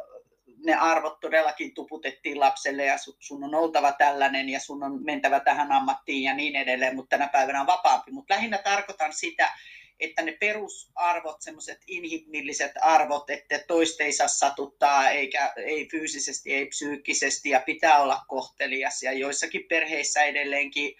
ne 0.64 0.74
arvot 0.74 1.20
todellakin 1.20 1.74
tuputettiin 1.74 2.40
lapselle 2.40 2.84
ja 2.84 2.96
sun 3.18 3.44
on 3.44 3.54
oltava 3.54 3.92
tällainen 3.92 4.48
ja 4.48 4.60
sun 4.60 4.82
on 4.82 5.04
mentävä 5.04 5.40
tähän 5.40 5.72
ammattiin 5.72 6.22
ja 6.22 6.34
niin 6.34 6.56
edelleen, 6.56 6.96
mutta 6.96 7.16
tänä 7.16 7.28
päivänä 7.28 7.60
on 7.60 7.66
vapaampi. 7.66 8.10
Mutta 8.10 8.34
lähinnä 8.34 8.58
tarkoitan 8.58 9.12
sitä, 9.12 9.52
että 10.00 10.22
ne 10.22 10.32
perusarvot, 10.32 11.42
semmoiset 11.42 11.78
inhimilliset 11.86 12.72
arvot, 12.80 13.30
että 13.30 13.58
toista 13.58 14.04
ei 14.04 14.12
saa 14.12 14.28
satuttaa, 14.28 15.10
eikä, 15.10 15.52
ei 15.56 15.88
fyysisesti, 15.90 16.54
ei 16.54 16.66
psyykkisesti, 16.66 17.48
ja 17.48 17.60
pitää 17.60 18.02
olla 18.02 18.24
kohtelias. 18.28 19.02
Ja 19.02 19.12
joissakin 19.12 19.64
perheissä 19.68 20.22
edelleenkin 20.22 20.94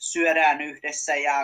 syödään 0.00 0.60
yhdessä 0.60 1.16
ja 1.16 1.40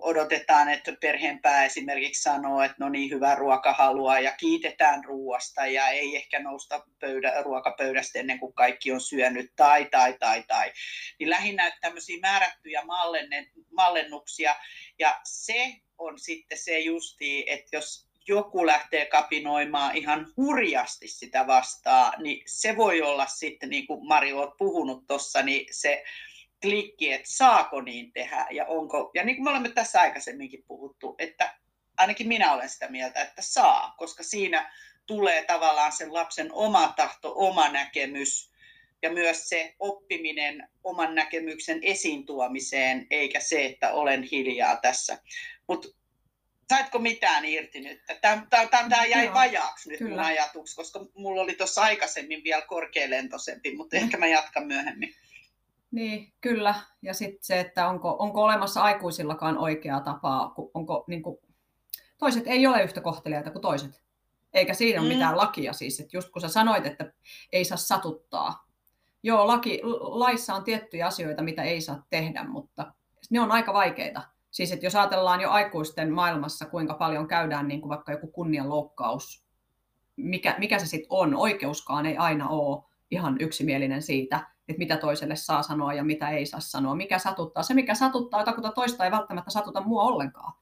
odotetaan, 0.00 0.68
että 0.68 0.92
perheenpää 1.00 1.64
esimerkiksi 1.64 2.22
sanoo, 2.22 2.62
että 2.62 2.76
no 2.80 2.88
niin, 2.88 3.10
hyvä 3.10 3.34
ruoka 3.34 3.72
haluaa 3.72 4.20
ja 4.20 4.32
kiitetään 4.32 5.04
ruoasta 5.04 5.66
ja 5.66 5.88
ei 5.88 6.16
ehkä 6.16 6.42
nousta 6.42 6.84
pöydä, 7.00 7.42
ruokapöydästä 7.42 8.18
ennen 8.18 8.38
kuin 8.38 8.52
kaikki 8.52 8.92
on 8.92 9.00
syönyt 9.00 9.52
tai, 9.56 9.84
tai, 9.84 10.16
tai, 10.20 10.42
tai. 10.42 10.72
Niin 11.18 11.30
lähinnä 11.30 11.76
tämmöisiä 11.80 12.18
määrättyjä 12.20 12.82
mallennuksia 13.70 14.56
ja 14.98 15.20
se 15.24 15.72
on 15.98 16.18
sitten 16.18 16.58
se 16.58 16.78
justi, 16.78 17.44
että 17.46 17.76
jos 17.76 18.06
joku 18.28 18.66
lähtee 18.66 19.06
kapinoimaan 19.06 19.96
ihan 19.96 20.26
hurjasti 20.36 21.08
sitä 21.08 21.46
vastaan, 21.46 22.22
niin 22.22 22.42
se 22.46 22.76
voi 22.76 23.02
olla 23.02 23.26
sitten, 23.26 23.70
niin 23.70 23.86
kuin 23.86 24.06
Mari 24.06 24.32
olet 24.32 24.56
puhunut 24.58 25.06
tuossa, 25.06 25.42
niin 25.42 25.66
se 25.70 26.04
klikki, 26.62 27.12
että 27.12 27.28
saako 27.30 27.80
niin 27.80 28.12
tehdä 28.12 28.46
ja 28.50 28.66
onko, 28.66 29.10
ja 29.14 29.24
niin 29.24 29.36
kuin 29.36 29.44
me 29.44 29.50
olemme 29.50 29.68
tässä 29.68 30.00
aikaisemminkin 30.00 30.64
puhuttu, 30.68 31.14
että 31.18 31.54
ainakin 31.96 32.28
minä 32.28 32.52
olen 32.52 32.68
sitä 32.68 32.88
mieltä, 32.88 33.22
että 33.22 33.42
saa, 33.42 33.94
koska 33.98 34.22
siinä 34.22 34.72
tulee 35.06 35.44
tavallaan 35.44 35.92
sen 35.92 36.14
lapsen 36.14 36.52
oma 36.52 36.92
tahto, 36.96 37.32
oma 37.36 37.68
näkemys 37.68 38.50
ja 39.02 39.10
myös 39.10 39.48
se 39.48 39.74
oppiminen 39.78 40.68
oman 40.84 41.14
näkemyksen 41.14 41.78
esiin 41.82 42.26
tuomiseen, 42.26 43.06
eikä 43.10 43.40
se, 43.40 43.64
että 43.64 43.92
olen 43.92 44.22
hiljaa 44.22 44.76
tässä. 44.76 45.18
Mutta 45.68 45.88
saitko 46.68 46.98
mitään 46.98 47.44
irti 47.44 47.80
nyt? 47.80 48.00
Tämä 48.20 49.04
jäi 49.08 49.34
vajaaksi 49.34 49.88
nyt 49.88 49.98
kyllä. 49.98 50.10
mun 50.10 50.20
ajatuksi, 50.20 50.76
koska 50.76 51.00
mulla 51.14 51.42
oli 51.42 51.54
tuossa 51.54 51.82
aikaisemmin 51.82 52.44
vielä 52.44 52.62
korkealentoisempi, 52.62 53.74
mutta 53.74 53.96
ehkä 53.96 54.16
mä 54.16 54.26
jatkan 54.26 54.66
myöhemmin. 54.66 55.14
Niin, 55.96 56.32
kyllä. 56.40 56.74
Ja 57.02 57.14
sitten 57.14 57.44
se, 57.44 57.60
että 57.60 57.88
onko, 57.88 58.16
onko 58.18 58.42
olemassa 58.42 58.82
aikuisillakaan 58.82 59.58
oikeaa 59.58 60.00
tapaa, 60.00 60.54
onko 60.74 61.04
niin 61.06 61.22
kuin, 61.22 61.38
toiset 62.18 62.46
ei 62.46 62.66
ole 62.66 62.82
yhtä 62.82 63.00
kohteliaita 63.00 63.50
kuin 63.50 63.62
toiset. 63.62 64.02
Eikä 64.52 64.74
siinä 64.74 65.00
ole 65.00 65.08
mm. 65.08 65.14
mitään 65.14 65.36
lakia 65.36 65.72
siis, 65.72 66.00
että 66.00 66.16
just 66.16 66.28
kun 66.30 66.42
sä 66.42 66.48
sanoit, 66.48 66.86
että 66.86 67.12
ei 67.52 67.64
saa 67.64 67.78
satuttaa. 67.78 68.66
Joo, 69.22 69.46
laki, 69.46 69.80
laissa 70.00 70.54
on 70.54 70.64
tiettyjä 70.64 71.06
asioita, 71.06 71.42
mitä 71.42 71.62
ei 71.62 71.80
saa 71.80 72.06
tehdä, 72.10 72.44
mutta 72.44 72.92
ne 73.30 73.40
on 73.40 73.52
aika 73.52 73.72
vaikeita. 73.72 74.22
Siis 74.50 74.72
että 74.72 74.86
jos 74.86 74.96
ajatellaan 74.96 75.40
jo 75.40 75.50
aikuisten 75.50 76.12
maailmassa, 76.12 76.66
kuinka 76.66 76.94
paljon 76.94 77.28
käydään 77.28 77.68
niin 77.68 77.80
kuin 77.80 77.90
vaikka 77.90 78.12
joku 78.12 78.26
kunnianloukkaus, 78.26 79.44
mikä, 80.16 80.56
mikä 80.58 80.78
se 80.78 80.86
sitten 80.86 81.10
on, 81.10 81.34
oikeuskaan 81.34 82.06
ei 82.06 82.16
aina 82.16 82.48
ole 82.48 82.84
ihan 83.10 83.36
yksimielinen 83.40 84.02
siitä, 84.02 84.55
että 84.68 84.78
mitä 84.78 84.96
toiselle 84.96 85.36
saa 85.36 85.62
sanoa 85.62 85.94
ja 85.94 86.04
mitä 86.04 86.30
ei 86.30 86.46
saa 86.46 86.60
sanoa, 86.60 86.94
mikä 86.94 87.18
satuttaa. 87.18 87.62
Se, 87.62 87.74
mikä 87.74 87.94
satuttaa 87.94 88.40
jotakuta 88.40 88.72
toista, 88.72 89.04
ei 89.04 89.10
välttämättä 89.10 89.50
satuta 89.50 89.80
mua 89.80 90.02
ollenkaan. 90.02 90.52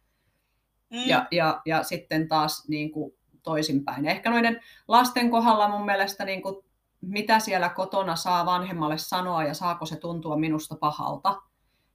Mm. 0.90 1.02
Ja, 1.06 1.26
ja, 1.30 1.62
ja 1.66 1.82
sitten 1.82 2.28
taas 2.28 2.68
niin 2.68 2.92
kuin 2.92 3.14
toisinpäin. 3.42 4.06
Ehkä 4.06 4.30
noiden 4.30 4.60
lasten 4.88 5.30
kohdalla 5.30 5.68
mun 5.68 5.84
mielestä, 5.84 6.24
niin 6.24 6.42
kuin, 6.42 6.64
mitä 7.00 7.38
siellä 7.38 7.68
kotona 7.68 8.16
saa 8.16 8.46
vanhemmalle 8.46 8.98
sanoa 8.98 9.44
ja 9.44 9.54
saako 9.54 9.86
se 9.86 9.96
tuntua 9.96 10.36
minusta 10.36 10.76
pahalta, 10.76 11.42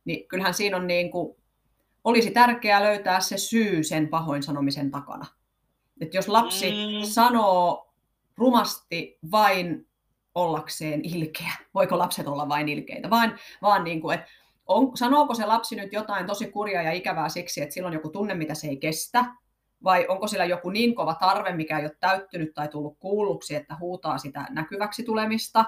niin 0.06 0.28
kyllähän 0.28 0.54
siinä 0.54 0.78
on 0.78 0.88
niin 0.88 1.12
kuin, 1.12 1.36
olisi 2.04 2.32
tärkeää 2.32 2.84
löytää 2.84 3.20
se 3.20 3.38
syy 3.38 3.84
sen 3.84 4.08
pahoin 4.08 4.44
sanomisen 4.44 4.92
takana. 4.92 5.26
Että 6.02 6.18
jos 6.18 6.28
lapsi 6.28 6.72
mm. 6.72 7.10
sanoo 7.10 7.94
rumasti 8.38 9.20
vain 9.32 9.89
ollakseen 10.36 11.02
ilkeä. 11.04 11.52
Voiko 11.74 11.98
lapset 11.98 12.28
olla 12.28 12.50
vain 12.50 12.70
ilkeitä? 12.70 13.10
Vaan, 13.10 13.40
vaan 13.62 13.84
niin 13.84 14.02
kuin, 14.02 14.20
että 14.20 14.30
on, 14.68 14.98
sanooko 14.98 15.34
se 15.34 15.46
lapsi 15.46 15.76
nyt 15.76 15.94
jotain 15.94 16.28
tosi 16.28 16.52
kurjaa 16.52 16.84
ja 16.84 16.92
ikävää 16.92 17.30
siksi, 17.30 17.62
että 17.62 17.74
silloin 17.74 17.94
joku 17.94 18.10
tunne, 18.10 18.34
mitä 18.34 18.54
se 18.54 18.68
ei 18.68 18.78
kestä? 18.78 19.26
Vai 19.84 20.06
onko 20.08 20.28
sillä 20.28 20.46
joku 20.46 20.70
niin 20.70 20.96
kova 20.96 21.16
tarve, 21.16 21.54
mikä 21.54 21.80
ei 21.80 21.86
ole 21.86 21.96
täyttynyt 22.00 22.54
tai 22.54 22.68
tullut 22.68 22.98
kuulluksi, 23.00 23.56
että 23.56 23.76
huutaa 23.80 24.18
sitä 24.18 24.48
näkyväksi 24.50 25.04
tulemista? 25.04 25.66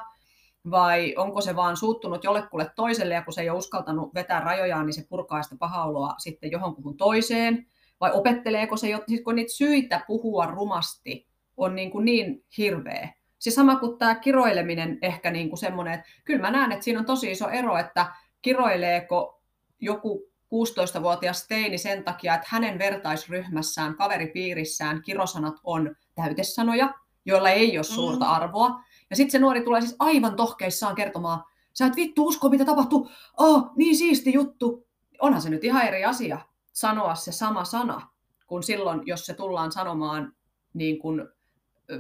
Vai 0.71 1.15
onko 1.17 1.41
se 1.41 1.55
vaan 1.55 1.77
suuttunut 1.77 2.23
jollekulle 2.23 2.71
toiselle 2.75 3.13
ja 3.13 3.21
kun 3.21 3.33
se 3.33 3.41
ei 3.41 3.49
ole 3.49 3.57
uskaltanut 3.57 4.13
vetää 4.13 4.39
rajojaan, 4.39 4.85
niin 4.85 4.93
se 4.93 5.05
purkaa 5.09 5.43
sitä 5.43 5.55
pahaoloa 5.59 6.15
sitten 6.17 6.51
johonkuhun 6.51 6.97
toiseen? 6.97 7.67
Vai 7.99 8.11
opetteleeko 8.13 8.77
se, 8.77 8.87
kun 9.23 9.35
niitä 9.35 9.53
syitä 9.53 10.03
puhua 10.07 10.45
rumasti 10.45 11.27
on 11.57 11.75
niin, 11.75 11.91
kuin 11.91 12.05
niin 12.05 12.45
hirveä, 12.57 13.13
Siis 13.41 13.55
sama 13.55 13.75
kuin 13.75 13.97
tämä 13.97 14.15
kiroileminen 14.15 14.97
ehkä 15.01 15.31
niin 15.31 15.49
kuin 15.49 15.59
semmoinen, 15.59 15.93
että 15.93 16.05
kyllä 16.25 16.41
mä 16.41 16.51
näen, 16.51 16.71
että 16.71 16.83
siinä 16.83 16.99
on 16.99 17.05
tosi 17.05 17.31
iso 17.31 17.49
ero, 17.49 17.77
että 17.77 18.05
kiroileeko 18.41 19.41
joku 19.79 20.31
16-vuotias 20.45 21.47
teini 21.47 21.77
sen 21.77 22.03
takia, 22.03 22.35
että 22.35 22.47
hänen 22.49 22.79
vertaisryhmässään, 22.79 23.95
kaveripiirissään 23.95 25.01
kirosanat 25.01 25.55
on 25.63 25.95
täytesanoja, 26.15 26.93
joilla 27.25 27.49
ei 27.49 27.77
ole 27.77 27.83
suurta 27.83 28.25
mm. 28.25 28.31
arvoa. 28.31 28.83
Ja 29.09 29.15
sitten 29.15 29.31
se 29.31 29.39
nuori 29.39 29.61
tulee 29.61 29.81
siis 29.81 29.95
aivan 29.99 30.35
tohkeissaan 30.35 30.95
kertomaan, 30.95 31.43
sä 31.73 31.85
et 31.85 31.95
vittu 31.95 32.25
usko, 32.25 32.49
mitä 32.49 32.65
tapahtuu, 32.65 33.09
oh, 33.37 33.71
niin 33.75 33.97
siisti 33.97 34.33
juttu. 34.33 34.87
Onhan 35.19 35.41
se 35.41 35.49
nyt 35.49 35.63
ihan 35.63 35.87
eri 35.87 36.05
asia 36.05 36.39
sanoa 36.73 37.15
se 37.15 37.31
sama 37.31 37.63
sana, 37.63 38.07
kuin 38.47 38.63
silloin, 38.63 39.01
jos 39.05 39.25
se 39.25 39.33
tullaan 39.33 39.71
sanomaan 39.71 40.33
niin 40.73 40.99
kuin 40.99 41.27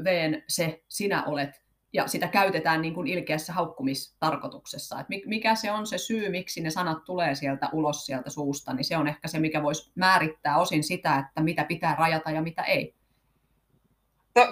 veen 0.03 0.43
se 0.47 0.83
sinä 0.89 1.23
olet, 1.23 1.61
ja 1.93 2.07
sitä 2.07 2.27
käytetään 2.27 2.81
niin 2.81 2.93
kuin 2.93 3.07
ilkeässä 3.07 3.53
haukkumistarkoituksessa. 3.53 4.99
Et 4.99 5.07
mikä 5.25 5.55
se 5.55 5.71
on 5.71 5.87
se 5.87 5.97
syy, 5.97 6.29
miksi 6.29 6.61
ne 6.61 6.69
sanat 6.69 7.03
tulee 7.05 7.35
sieltä 7.35 7.69
ulos 7.73 8.05
sieltä 8.05 8.29
suusta, 8.29 8.73
niin 8.73 8.85
se 8.85 8.97
on 8.97 9.07
ehkä 9.07 9.27
se, 9.27 9.39
mikä 9.39 9.63
voisi 9.63 9.91
määrittää 9.95 10.57
osin 10.57 10.83
sitä, 10.83 11.25
että 11.27 11.41
mitä 11.41 11.63
pitää 11.63 11.95
rajata 11.95 12.31
ja 12.31 12.41
mitä 12.41 12.63
ei. 12.63 12.95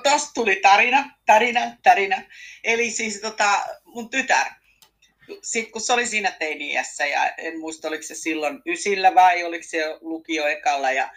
Tuosta 0.03 0.31
tuli 0.33 0.59
tarina, 0.61 1.09
tarina, 1.25 1.61
tarina. 1.83 2.17
Eli 2.63 2.91
siis 2.91 3.21
tota, 3.21 3.59
mun 3.85 4.09
tytär, 4.09 4.45
sitten 5.43 5.71
kun 5.71 5.81
se 5.81 5.93
oli 5.93 6.05
siinä 6.05 6.31
teiniässä 6.31 7.05
ja 7.05 7.29
en 7.29 7.59
muista 7.59 7.87
oliko 7.87 8.03
se 8.03 8.15
silloin 8.15 8.61
ysillä 8.65 9.15
vai 9.15 9.43
oliko 9.43 9.65
se 9.67 9.97
lukio 10.01 10.47
ekalla 10.47 10.91
ja 10.91 11.11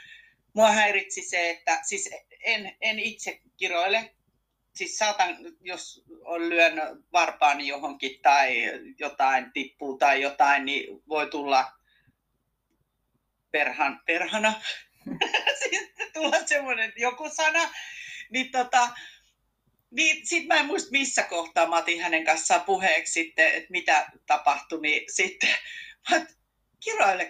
mua 0.53 0.73
häiritsi 0.73 1.23
se, 1.23 1.51
että 1.51 1.81
siis 1.83 2.11
en, 2.43 2.77
en 2.81 2.99
itse 2.99 3.41
kiroile. 3.57 4.15
Siis 4.75 4.99
saatan, 4.99 5.37
jos 5.61 6.05
on 6.25 6.49
lyön 6.49 7.05
varpaani 7.13 7.69
johonkin 7.69 8.21
tai 8.23 8.63
jotain 8.99 9.53
tippuu 9.53 9.99
tai 9.99 10.23
jotain, 10.23 10.65
niin 10.65 11.03
voi 11.09 11.31
tulla 11.31 11.73
perhan, 13.51 14.03
perhana. 14.07 14.55
Sitten 15.63 16.13
tulla 16.13 16.47
semmoinen 16.47 16.93
joku 16.97 17.31
sana. 17.31 17.71
Niin 18.31 18.51
tota, 18.51 18.89
niin, 19.91 20.27
sitten 20.27 20.49
mä 20.49 20.61
en 20.61 20.67
muista 20.67 20.91
missä 20.91 21.23
kohtaa 21.23 21.69
mä 21.69 21.77
otin 21.77 22.03
hänen 22.03 22.25
kanssaan 22.25 22.63
puheeksi 22.63 23.13
sitten, 23.13 23.55
että 23.55 23.71
mitä 23.71 24.11
tapahtui, 24.27 24.81
niin 24.83 25.03
sitten 25.13 25.51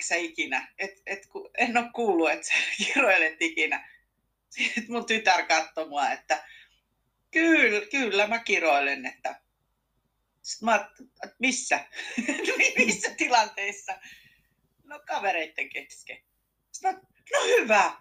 sä 0.01 0.17
ikinä? 0.17 0.73
Et, 0.79 1.03
et, 1.07 1.29
en 1.59 1.77
ole 1.77 1.91
kuullut, 1.95 2.31
että 2.31 2.47
sä 2.47 2.55
kiroilet 2.85 3.43
ikinä. 3.43 3.92
Sitten 4.53 4.85
mun 4.93 5.07
tytär 5.07 5.47
katsoi 5.47 5.89
mua, 5.89 6.11
että 6.11 6.45
kyllä, 7.31 7.87
kyllä 7.87 8.27
mä 8.27 8.39
kiroilen, 8.39 9.07
että 9.07 9.41
sitten 10.43 10.67
mä 10.67 10.91
että 11.25 11.37
missä? 11.39 11.85
missä 12.79 13.15
tilanteissa? 13.17 13.99
No 14.85 15.01
kavereitten 15.07 15.69
kesken. 15.69 16.19
Sitten 16.73 16.95
mä, 16.95 17.01
no 17.33 17.45
hyvä. 17.47 17.93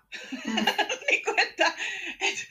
Mm. 0.45 0.55
niin 1.09 1.23
kuin, 1.23 1.39
että, 1.39 1.71
että 2.21 2.43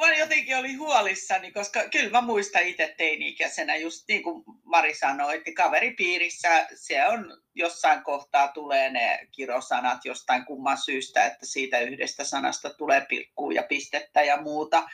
mä 0.00 0.14
jotenkin 0.14 0.56
oli 0.56 0.74
huolissani, 0.74 1.52
koska 1.52 1.88
kyllä 1.88 2.10
mä 2.10 2.20
muistan 2.20 2.62
itse 2.62 2.94
teini-ikäisenä, 2.96 3.76
just 3.76 4.04
niin 4.08 4.22
kuin 4.22 4.44
Mari 4.64 4.94
sanoi, 4.94 5.36
että 5.36 5.50
kaveripiirissä 5.54 6.66
se 6.74 7.06
on 7.06 7.42
jossain 7.54 8.02
kohtaa 8.02 8.48
tulee 8.48 8.90
ne 8.90 9.28
kirosanat 9.32 10.04
jostain 10.04 10.44
kumman 10.44 10.78
syystä, 10.78 11.26
että 11.26 11.46
siitä 11.46 11.80
yhdestä 11.80 12.24
sanasta 12.24 12.70
tulee 12.70 13.06
pilkkuu 13.08 13.50
ja 13.50 13.62
pistettä 13.62 14.22
ja 14.22 14.42
muuta, 14.42 14.88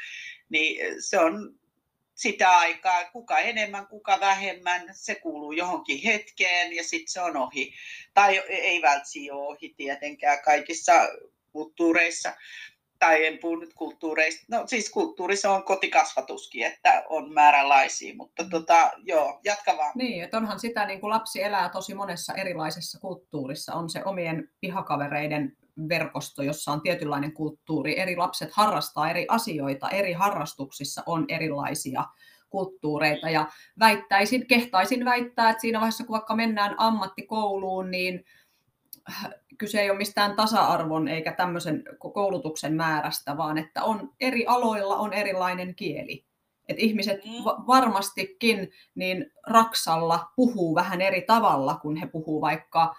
niin 0.48 1.02
se 1.02 1.18
on 1.18 1.54
sitä 2.14 2.50
aikaa, 2.50 3.04
kuka 3.04 3.38
enemmän, 3.38 3.86
kuka 3.86 4.20
vähemmän, 4.20 4.82
se 4.92 5.14
kuuluu 5.14 5.52
johonkin 5.52 6.02
hetkeen 6.02 6.72
ja 6.72 6.84
sitten 6.84 7.12
se 7.12 7.20
on 7.20 7.36
ohi. 7.36 7.74
Tai 8.14 8.42
ei 8.48 8.82
välttämättä 8.82 9.34
ole 9.34 9.46
ohi 9.48 9.74
tietenkään 9.76 10.42
kaikissa 10.44 10.92
kulttuureissa. 11.52 12.32
tai 12.98 13.26
en 13.26 13.38
puhu 13.38 13.56
nyt 13.56 13.74
kulttuureista, 13.74 14.44
no 14.50 14.66
siis 14.66 14.90
kulttuurissa 14.90 15.50
on 15.50 15.64
kotikasvatuskin, 15.64 16.66
että 16.66 17.04
on 17.08 17.32
määränlaisia, 17.32 18.14
mutta 18.16 18.44
tota, 18.50 18.90
joo, 19.02 19.40
jatka 19.44 19.76
vaan. 19.76 19.92
Niin, 19.94 20.24
että 20.24 20.36
onhan 20.36 20.60
sitä, 20.60 20.86
niin 20.86 21.00
kuin 21.00 21.10
lapsi 21.10 21.42
elää 21.42 21.68
tosi 21.68 21.94
monessa 21.94 22.34
erilaisessa 22.34 23.00
kulttuurissa, 23.00 23.74
on 23.74 23.90
se 23.90 24.02
omien 24.04 24.48
pihakavereiden 24.60 25.56
verkosto, 25.88 26.42
jossa 26.42 26.72
on 26.72 26.80
tietynlainen 26.80 27.32
kulttuuri, 27.32 28.00
eri 28.00 28.16
lapset 28.16 28.50
harrastaa 28.52 29.10
eri 29.10 29.26
asioita, 29.28 29.90
eri 29.90 30.12
harrastuksissa 30.12 31.02
on 31.06 31.24
erilaisia 31.28 32.04
kulttuureita 32.50 33.30
ja 33.30 33.46
väittäisin, 33.78 34.46
kehtaisin 34.46 35.04
väittää, 35.04 35.50
että 35.50 35.60
siinä 35.60 35.80
vaiheessa 35.80 36.04
kun 36.04 36.14
vaikka 36.14 36.36
mennään 36.36 36.74
ammattikouluun, 36.78 37.90
niin 37.90 38.24
kyse 39.58 39.80
ei 39.80 39.90
ole 39.90 39.98
mistään 39.98 40.36
tasa-arvon 40.36 41.08
eikä 41.08 41.32
tämmöisen 41.32 41.84
koulutuksen 41.98 42.74
määrästä, 42.74 43.36
vaan 43.36 43.58
että 43.58 43.84
on 43.84 44.10
eri 44.20 44.46
aloilla 44.46 44.96
on 44.96 45.12
erilainen 45.12 45.74
kieli. 45.74 46.24
Et 46.68 46.78
ihmiset 46.78 47.24
mm. 47.24 47.44
varmastikin 47.66 48.70
niin 48.94 49.32
Raksalla 49.46 50.30
puhuu 50.36 50.74
vähän 50.74 51.00
eri 51.00 51.22
tavalla, 51.22 51.74
kun 51.74 51.96
he 51.96 52.06
puhuu 52.06 52.40
vaikka 52.40 52.94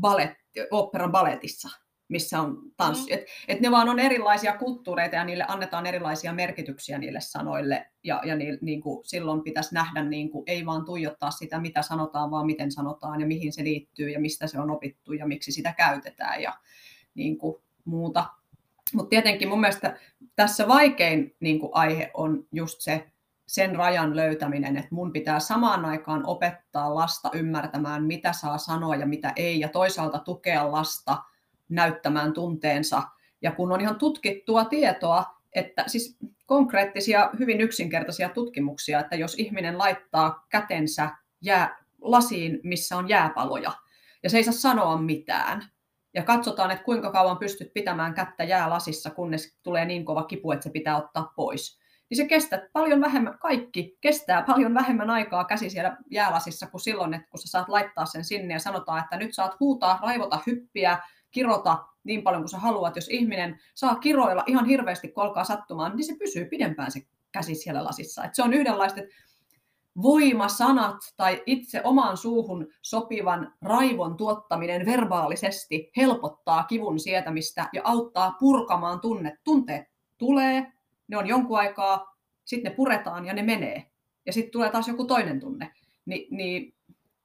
ballet, 0.00 0.32
operan 0.70 1.12
balletissa 1.12 1.83
missä 2.08 2.40
on 2.40 2.58
tanssi. 2.76 3.10
Mm. 3.10 3.18
Et, 3.18 3.26
et 3.48 3.60
ne 3.60 3.70
vaan 3.70 3.88
on 3.88 3.98
erilaisia 3.98 4.58
kulttuureita 4.58 5.16
ja 5.16 5.24
niille 5.24 5.44
annetaan 5.48 5.86
erilaisia 5.86 6.32
merkityksiä 6.32 6.98
niille 6.98 7.20
sanoille. 7.20 7.86
Ja, 8.04 8.22
ja 8.24 8.36
ni, 8.36 8.58
niin 8.60 8.80
kuin 8.80 9.04
silloin 9.04 9.42
pitäisi 9.42 9.74
nähdä, 9.74 10.04
niin 10.04 10.30
kuin, 10.30 10.44
ei 10.46 10.66
vaan 10.66 10.84
tuijottaa 10.84 11.30
sitä, 11.30 11.60
mitä 11.60 11.82
sanotaan, 11.82 12.30
vaan 12.30 12.46
miten 12.46 12.72
sanotaan 12.72 13.20
ja 13.20 13.26
mihin 13.26 13.52
se 13.52 13.64
liittyy 13.64 14.10
ja 14.10 14.20
mistä 14.20 14.46
se 14.46 14.60
on 14.60 14.70
opittu 14.70 15.12
ja 15.12 15.26
miksi 15.26 15.52
sitä 15.52 15.72
käytetään 15.72 16.42
ja 16.42 16.54
niin 17.14 17.38
kuin, 17.38 17.62
muuta. 17.84 18.26
Mutta 18.94 19.10
tietenkin 19.10 19.48
mun 19.48 19.60
mielestä 19.60 19.96
tässä 20.36 20.68
vaikein 20.68 21.36
niin 21.40 21.60
kuin 21.60 21.70
aihe 21.74 22.10
on 22.14 22.46
just 22.52 22.80
se, 22.80 23.10
sen 23.46 23.76
rajan 23.76 24.16
löytäminen, 24.16 24.76
että 24.76 24.94
mun 24.94 25.12
pitää 25.12 25.40
samaan 25.40 25.84
aikaan 25.84 26.26
opettaa 26.26 26.94
lasta 26.94 27.30
ymmärtämään, 27.32 28.04
mitä 28.04 28.32
saa 28.32 28.58
sanoa 28.58 28.96
ja 28.96 29.06
mitä 29.06 29.32
ei, 29.36 29.60
ja 29.60 29.68
toisaalta 29.68 30.18
tukea 30.18 30.72
lasta– 30.72 31.18
näyttämään 31.68 32.32
tunteensa. 32.32 33.02
Ja 33.42 33.52
kun 33.52 33.72
on 33.72 33.80
ihan 33.80 33.96
tutkittua 33.96 34.64
tietoa, 34.64 35.24
että 35.52 35.84
siis 35.86 36.18
konkreettisia, 36.46 37.30
hyvin 37.38 37.60
yksinkertaisia 37.60 38.28
tutkimuksia, 38.28 39.00
että 39.00 39.16
jos 39.16 39.34
ihminen 39.34 39.78
laittaa 39.78 40.46
kätensä 40.48 41.10
jää, 41.40 41.84
lasiin, 42.00 42.60
missä 42.62 42.96
on 42.96 43.08
jääpaloja, 43.08 43.72
ja 44.22 44.30
se 44.30 44.36
ei 44.36 44.44
saa 44.44 44.52
sanoa 44.52 44.96
mitään, 44.96 45.62
ja 46.14 46.22
katsotaan, 46.22 46.70
että 46.70 46.84
kuinka 46.84 47.12
kauan 47.12 47.38
pystyt 47.38 47.74
pitämään 47.74 48.14
kättä 48.14 48.44
jäälasissa, 48.44 49.10
kunnes 49.10 49.58
tulee 49.62 49.84
niin 49.84 50.04
kova 50.04 50.22
kipu, 50.22 50.52
että 50.52 50.64
se 50.64 50.70
pitää 50.70 50.96
ottaa 50.96 51.32
pois. 51.36 51.78
Niin 52.10 52.16
se 52.16 52.26
kestää 52.26 52.68
paljon 52.72 53.00
vähemmän, 53.00 53.38
kaikki 53.38 53.98
kestää 54.00 54.42
paljon 54.42 54.74
vähemmän 54.74 55.10
aikaa 55.10 55.44
käsi 55.44 55.70
siellä 55.70 55.96
jäälasissa 56.10 56.66
kuin 56.66 56.80
silloin, 56.80 57.14
että 57.14 57.28
kun 57.30 57.40
sä 57.40 57.48
saat 57.48 57.68
laittaa 57.68 58.06
sen 58.06 58.24
sinne 58.24 58.54
ja 58.54 58.60
sanotaan, 58.60 59.02
että 59.02 59.16
nyt 59.16 59.34
saat 59.34 59.60
huutaa, 59.60 59.98
raivota, 60.02 60.38
hyppiä, 60.46 60.98
kirota 61.34 61.84
niin 62.04 62.22
paljon 62.22 62.42
kuin 62.42 62.50
sä 62.50 62.58
haluat. 62.58 62.96
Jos 62.96 63.08
ihminen 63.08 63.58
saa 63.74 63.94
kiroilla 63.94 64.44
ihan 64.46 64.66
hirveästi, 64.66 65.08
kun 65.08 65.22
alkaa 65.22 65.44
sattumaan, 65.44 65.96
niin 65.96 66.04
se 66.04 66.16
pysyy 66.18 66.44
pidempään 66.44 66.92
se 66.92 67.00
käsi 67.32 67.54
siellä 67.54 67.84
lasissa. 67.84 68.24
Et 68.24 68.34
se 68.34 68.42
on 68.42 68.52
yhdenlaista, 68.52 69.00
että 69.00 69.14
voimasanat 70.02 70.96
tai 71.16 71.42
itse 71.46 71.80
omaan 71.84 72.16
suuhun 72.16 72.66
sopivan 72.82 73.54
raivon 73.62 74.16
tuottaminen 74.16 74.86
verbaalisesti 74.86 75.90
helpottaa 75.96 76.64
kivun 76.64 76.98
sietämistä 76.98 77.68
ja 77.72 77.82
auttaa 77.84 78.36
purkamaan 78.40 79.00
tunne. 79.00 79.38
Tunteet 79.44 79.84
tulee, 80.18 80.72
ne 81.08 81.16
on 81.16 81.26
jonkun 81.26 81.58
aikaa, 81.58 82.16
sitten 82.44 82.70
ne 82.70 82.76
puretaan 82.76 83.26
ja 83.26 83.34
ne 83.34 83.42
menee. 83.42 83.90
Ja 84.26 84.32
sitten 84.32 84.52
tulee 84.52 84.70
taas 84.70 84.88
joku 84.88 85.04
toinen 85.04 85.40
tunne. 85.40 85.72
Ni, 86.06 86.28
niin 86.30 86.74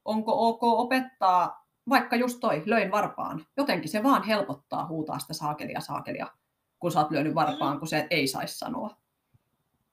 onko 0.06 0.50
ok 0.50 0.64
opettaa 0.64 1.69
vaikka 1.90 2.16
just 2.16 2.38
toi, 2.40 2.64
löin 2.66 2.92
varpaan. 2.92 3.48
Jotenkin 3.58 3.90
se 3.90 4.04
vaan 4.04 4.24
helpottaa 4.24 4.88
huutaa 4.88 5.20
sitä 5.20 5.34
saakelia 5.34 5.80
saakelia, 5.80 6.28
kun 6.80 6.92
sä 6.92 7.00
oot 7.00 7.12
lyönyt 7.12 7.36
varpaan, 7.36 7.80
kun 7.80 7.88
se 7.88 8.08
ei 8.10 8.28
saisi 8.28 8.58
sanoa. 8.58 8.98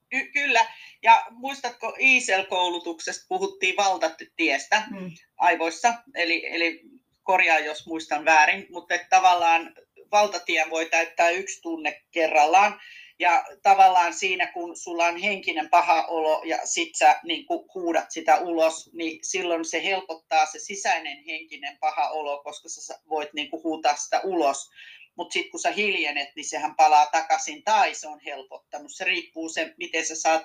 Ky- 0.09 0.31
kyllä. 0.33 0.65
Ja 1.03 1.25
muistatko 1.31 1.95
ISL-koulutuksesta 1.99 3.25
puhuttiin 3.29 3.77
valtatiestä 3.77 4.83
mm. 4.91 5.11
aivoissa, 5.37 5.93
eli, 6.15 6.55
eli 6.55 6.81
korjaa 7.23 7.59
jos 7.59 7.87
muistan 7.87 8.25
väärin, 8.25 8.67
mutta 8.69 8.95
että 8.95 9.07
tavallaan 9.09 9.73
valtatien 10.11 10.69
voi 10.69 10.85
täyttää 10.85 11.29
yksi 11.29 11.61
tunne 11.61 12.03
kerrallaan. 12.11 12.79
Ja 13.19 13.45
tavallaan 13.63 14.13
siinä, 14.13 14.47
kun 14.47 14.77
sulla 14.77 15.05
on 15.05 15.17
henkinen 15.17 15.69
paha 15.69 16.05
olo 16.05 16.41
ja 16.45 16.59
sit 16.63 16.95
sä 16.95 17.19
niin 17.23 17.45
huudat 17.75 18.11
sitä 18.11 18.37
ulos, 18.37 18.89
niin 18.93 19.19
silloin 19.23 19.65
se 19.65 19.83
helpottaa 19.83 20.45
se 20.45 20.59
sisäinen 20.59 21.23
henkinen 21.25 21.77
paha 21.79 22.09
olo, 22.09 22.43
koska 22.43 22.69
sä 22.69 22.99
voit 23.09 23.33
niin 23.33 23.49
huutaa 23.51 23.95
sitä 23.95 24.21
ulos. 24.23 24.69
Mutta 25.15 25.33
sitten 25.33 25.51
kun 25.51 25.59
sä 25.59 25.71
hiljenet, 25.71 26.29
niin 26.35 26.45
sehän 26.45 26.75
palaa 26.75 27.05
takaisin 27.05 27.63
tai 27.63 27.93
se 27.95 28.07
on 28.07 28.19
helpottanut. 28.25 28.91
Se 28.91 29.03
riippuu 29.03 29.49
se, 29.49 29.73
miten 29.77 30.05
sä 30.05 30.15
saat 30.15 30.43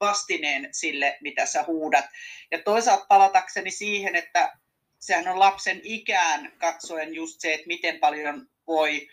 vastineen 0.00 0.68
sille, 0.72 1.18
mitä 1.20 1.46
sä 1.46 1.64
huudat. 1.66 2.04
Ja 2.50 2.58
toisaalta 2.58 3.06
palatakseni 3.08 3.70
siihen, 3.70 4.16
että 4.16 4.58
sehän 4.98 5.28
on 5.28 5.38
lapsen 5.38 5.80
ikään 5.82 6.52
katsoen 6.58 7.14
just 7.14 7.40
se, 7.40 7.54
että 7.54 7.66
miten 7.66 7.98
paljon 7.98 8.48
voi, 8.66 9.08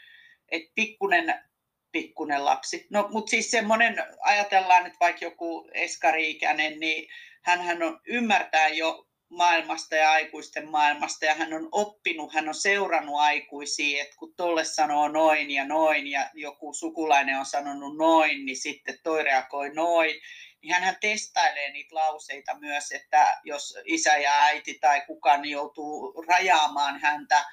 että 0.49 0.71
pikkunen 0.75 1.43
pikkunen 1.91 2.45
lapsi. 2.45 2.87
No, 2.89 3.07
mutta 3.11 3.29
siis 3.29 3.51
semmoinen, 3.51 3.95
ajatellaan, 4.21 4.85
että 4.85 4.97
vaikka 4.99 5.25
joku 5.25 5.69
eskari-ikäinen, 5.73 6.79
niin 6.79 7.09
hän 7.41 7.83
on, 7.83 7.99
ymmärtää 8.07 8.67
jo 8.67 9.07
maailmasta 9.29 9.95
ja 9.95 10.11
aikuisten 10.11 10.69
maailmasta 10.69 11.25
ja 11.25 11.35
hän 11.35 11.53
on 11.53 11.69
oppinut, 11.71 12.33
hän 12.33 12.47
on 12.47 12.55
seurannut 12.55 13.19
aikuisia, 13.19 14.03
että 14.03 14.15
kun 14.17 14.33
tolle 14.35 14.65
sanoo 14.65 15.07
noin 15.07 15.51
ja 15.51 15.65
noin 15.65 16.07
ja 16.07 16.29
joku 16.33 16.73
sukulainen 16.73 17.39
on 17.39 17.45
sanonut 17.45 17.97
noin, 17.97 18.45
niin 18.45 18.57
sitten 18.57 18.99
toi 19.03 19.23
reagoi 19.23 19.69
noin, 19.69 20.21
niin 20.61 20.73
hän 20.73 20.97
testailee 21.01 21.71
niitä 21.71 21.95
lauseita 21.95 22.59
myös, 22.59 22.91
että 22.91 23.39
jos 23.43 23.77
isä 23.85 24.17
ja 24.17 24.31
äiti 24.41 24.73
tai 24.73 25.01
kukaan 25.01 25.45
joutuu 25.45 26.23
rajaamaan 26.27 26.99
häntä, 26.99 27.45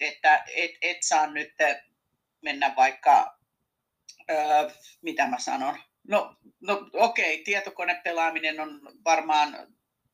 että 0.00 0.44
et, 0.54 0.70
et 0.82 0.96
saa 1.00 1.26
nyt 1.26 1.52
mennä 2.42 2.72
vaikka 2.76 3.37
öö, 4.30 4.70
mitä 5.02 5.26
mä 5.26 5.38
sanon, 5.38 5.78
no, 6.08 6.36
no 6.60 6.90
okei, 6.92 7.34
okay, 7.34 7.44
tietokonepelaaminen 7.44 8.60
on 8.60 8.80
varmaan 9.04 9.68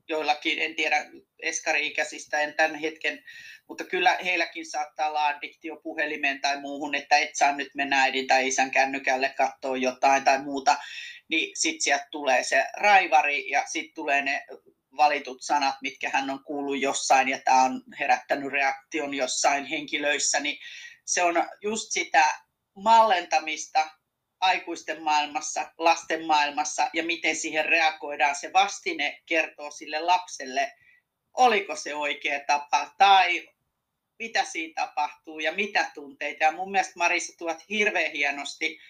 joillakin, 0.08 0.58
en 0.58 0.74
tiedä 0.74 1.06
eskari-ikäisistä, 1.42 2.40
en 2.40 2.54
tämän 2.54 2.74
hetken, 2.74 3.24
mutta 3.68 3.84
kyllä 3.84 4.18
heilläkin 4.24 4.66
saattaa 4.66 5.08
olla 5.08 5.26
addiktio 5.26 5.76
puhelimeen 5.76 6.40
tai 6.40 6.60
muuhun, 6.60 6.94
että 6.94 7.18
et 7.18 7.34
saa 7.34 7.56
nyt 7.56 7.74
mennä 7.74 8.02
äidin 8.02 8.26
tai 8.26 8.48
isän 8.48 8.70
kännykälle 8.70 9.34
katsoa 9.36 9.76
jotain 9.76 10.24
tai 10.24 10.42
muuta, 10.42 10.76
niin 11.28 11.56
sitten 11.56 11.80
sieltä 11.80 12.06
tulee 12.10 12.42
se 12.44 12.64
raivari 12.76 13.50
ja 13.50 13.62
sitten 13.66 13.94
tulee 13.94 14.22
ne 14.22 14.46
valitut 14.96 15.38
sanat, 15.40 15.74
mitkä 15.82 16.10
hän 16.10 16.30
on 16.30 16.44
kuullut 16.44 16.80
jossain 16.80 17.28
ja 17.28 17.38
tämä 17.44 17.62
on 17.62 17.82
herättänyt 18.00 18.52
reaktion 18.52 19.14
jossain 19.14 19.64
henkilöissä, 19.64 20.40
niin 20.40 20.58
se 21.04 21.22
on 21.22 21.34
just 21.62 21.90
sitä 21.90 22.24
mallentamista, 22.74 23.90
aikuisten 24.44 25.02
maailmassa, 25.02 25.72
lasten 25.78 26.26
maailmassa 26.26 26.90
ja 26.92 27.02
miten 27.02 27.36
siihen 27.36 27.64
reagoidaan. 27.64 28.34
Se 28.34 28.52
vastine 28.52 29.22
kertoo 29.26 29.70
sille 29.70 30.00
lapselle, 30.00 30.72
oliko 31.34 31.76
se 31.76 31.94
oikea 31.94 32.40
tapa 32.40 32.94
tai 32.98 33.48
mitä 34.18 34.44
siinä 34.44 34.72
tapahtuu 34.74 35.38
ja 35.38 35.52
mitä 35.52 35.90
tunteita. 35.94 36.44
Ja 36.44 36.52
mun 36.52 36.70
mielestä 36.70 36.92
Marissa 36.96 37.38
tuot 37.38 37.58
hirveän 37.68 38.12
hienosti, 38.12 38.80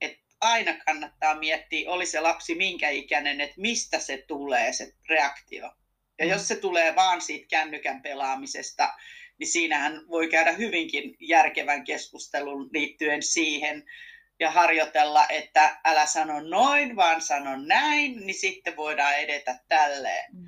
että 0.00 0.24
aina 0.40 0.74
kannattaa 0.86 1.34
miettiä, 1.34 1.90
oli 1.90 2.06
se 2.06 2.20
lapsi 2.20 2.54
minkä 2.54 2.90
ikäinen, 2.90 3.40
että 3.40 3.60
mistä 3.60 3.98
se 3.98 4.24
tulee 4.26 4.72
se 4.72 4.92
reaktio. 5.08 5.70
Ja 6.18 6.26
jos 6.26 6.48
se 6.48 6.56
tulee 6.56 6.96
vaan 6.96 7.20
siitä 7.20 7.46
kännykän 7.50 8.02
pelaamisesta, 8.02 8.92
niin 9.38 9.48
siinähän 9.48 10.08
voi 10.08 10.28
käydä 10.28 10.52
hyvinkin 10.52 11.16
järkevän 11.20 11.84
keskustelun 11.84 12.68
liittyen 12.72 13.22
siihen, 13.22 13.84
ja 14.40 14.50
harjoitella, 14.50 15.26
että 15.28 15.80
älä 15.84 16.06
sano 16.06 16.40
noin, 16.40 16.96
vaan 16.96 17.22
sano 17.22 17.50
näin, 17.56 18.26
niin 18.26 18.34
sitten 18.34 18.76
voidaan 18.76 19.14
edetä 19.14 19.58
tälleen. 19.68 20.32
Mm. 20.32 20.46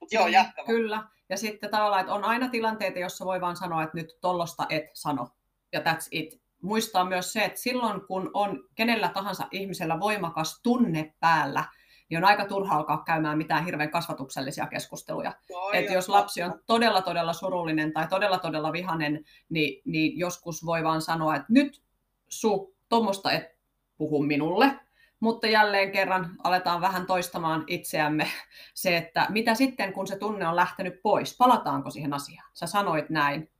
Mut 0.00 0.12
joo, 0.12 0.26
jatka 0.26 0.64
Kyllä. 0.64 1.02
Ja 1.28 1.36
sitten 1.36 1.70
tavallaan, 1.70 2.00
että 2.00 2.14
on 2.14 2.24
aina 2.24 2.48
tilanteita, 2.48 2.98
jossa 2.98 3.24
voi 3.24 3.40
vaan 3.40 3.56
sanoa, 3.56 3.82
että 3.82 3.96
nyt 3.96 4.18
tollosta 4.20 4.66
et 4.68 4.84
sano. 4.94 5.28
Ja 5.72 5.80
that's 5.80 6.08
it. 6.10 6.40
Muistaa 6.62 7.04
myös 7.04 7.32
se, 7.32 7.44
että 7.44 7.60
silloin 7.60 8.00
kun 8.06 8.30
on 8.34 8.64
kenellä 8.74 9.08
tahansa 9.08 9.48
ihmisellä 9.50 10.00
voimakas 10.00 10.60
tunne 10.62 11.14
päällä, 11.20 11.64
niin 12.08 12.18
on 12.18 12.24
aika 12.24 12.44
turha 12.44 12.76
alkaa 12.76 13.02
käymään 13.06 13.38
mitään 13.38 13.64
hirveän 13.64 13.90
kasvatuksellisia 13.90 14.66
keskusteluja. 14.66 15.32
Joo, 15.50 15.72
että 15.72 15.92
jos 15.92 16.08
lapsi 16.08 16.42
on 16.42 16.60
todella 16.66 17.02
todella 17.02 17.32
surullinen 17.32 17.92
tai 17.92 18.06
todella 18.08 18.38
todella 18.38 18.72
vihanen, 18.72 19.24
niin, 19.48 19.82
niin 19.84 20.18
joskus 20.18 20.66
voi 20.66 20.84
vaan 20.84 21.02
sanoa, 21.02 21.36
että 21.36 21.46
nyt 21.48 21.82
suu 22.28 22.75
tuommoista 22.88 23.32
et 23.32 23.56
puhu 23.98 24.22
minulle. 24.22 24.72
Mutta 25.20 25.46
jälleen 25.46 25.92
kerran 25.92 26.30
aletaan 26.44 26.80
vähän 26.80 27.06
toistamaan 27.06 27.64
itseämme 27.66 28.26
se, 28.74 28.96
että 28.96 29.26
mitä 29.28 29.54
sitten, 29.54 29.92
kun 29.92 30.06
se 30.06 30.18
tunne 30.18 30.48
on 30.48 30.56
lähtenyt 30.56 31.02
pois, 31.02 31.36
palataanko 31.36 31.90
siihen 31.90 32.14
asiaan? 32.14 32.50
Sä 32.54 32.66
sanoit 32.66 33.10
näin. 33.10 33.50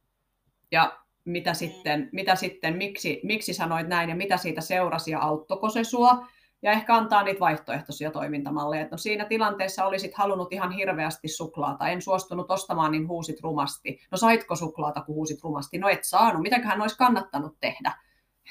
Ja 0.70 0.98
mitä 1.24 1.54
sitten, 1.54 2.08
mitä 2.12 2.34
sitten 2.34 2.76
miksi, 2.76 3.20
miksi 3.22 3.54
sanoit 3.54 3.88
näin 3.88 4.08
ja 4.08 4.16
mitä 4.16 4.36
siitä 4.36 4.60
seurasi 4.60 5.10
ja 5.10 5.20
auttoiko 5.20 5.70
se 5.70 5.84
sua? 5.84 6.26
Ja 6.62 6.72
ehkä 6.72 6.94
antaa 6.94 7.22
niitä 7.22 7.40
vaihtoehtoisia 7.40 8.10
toimintamalleja. 8.10 8.82
Että 8.82 8.94
no 8.94 8.98
siinä 8.98 9.24
tilanteessa 9.24 9.84
olisit 9.84 10.14
halunnut 10.14 10.52
ihan 10.52 10.72
hirveästi 10.72 11.28
suklaata. 11.28 11.88
En 11.88 12.02
suostunut 12.02 12.50
ostamaan, 12.50 12.92
niin 12.92 13.08
huusit 13.08 13.40
rumasti. 13.40 14.00
No 14.10 14.18
saitko 14.18 14.56
suklaata, 14.56 15.00
kun 15.00 15.14
huusit 15.14 15.42
rumasti? 15.42 15.78
No 15.78 15.88
et 15.88 16.04
saanut. 16.04 16.42
Mitäköhän 16.42 16.82
olisi 16.82 16.96
kannattanut 16.98 17.56
tehdä? 17.60 17.92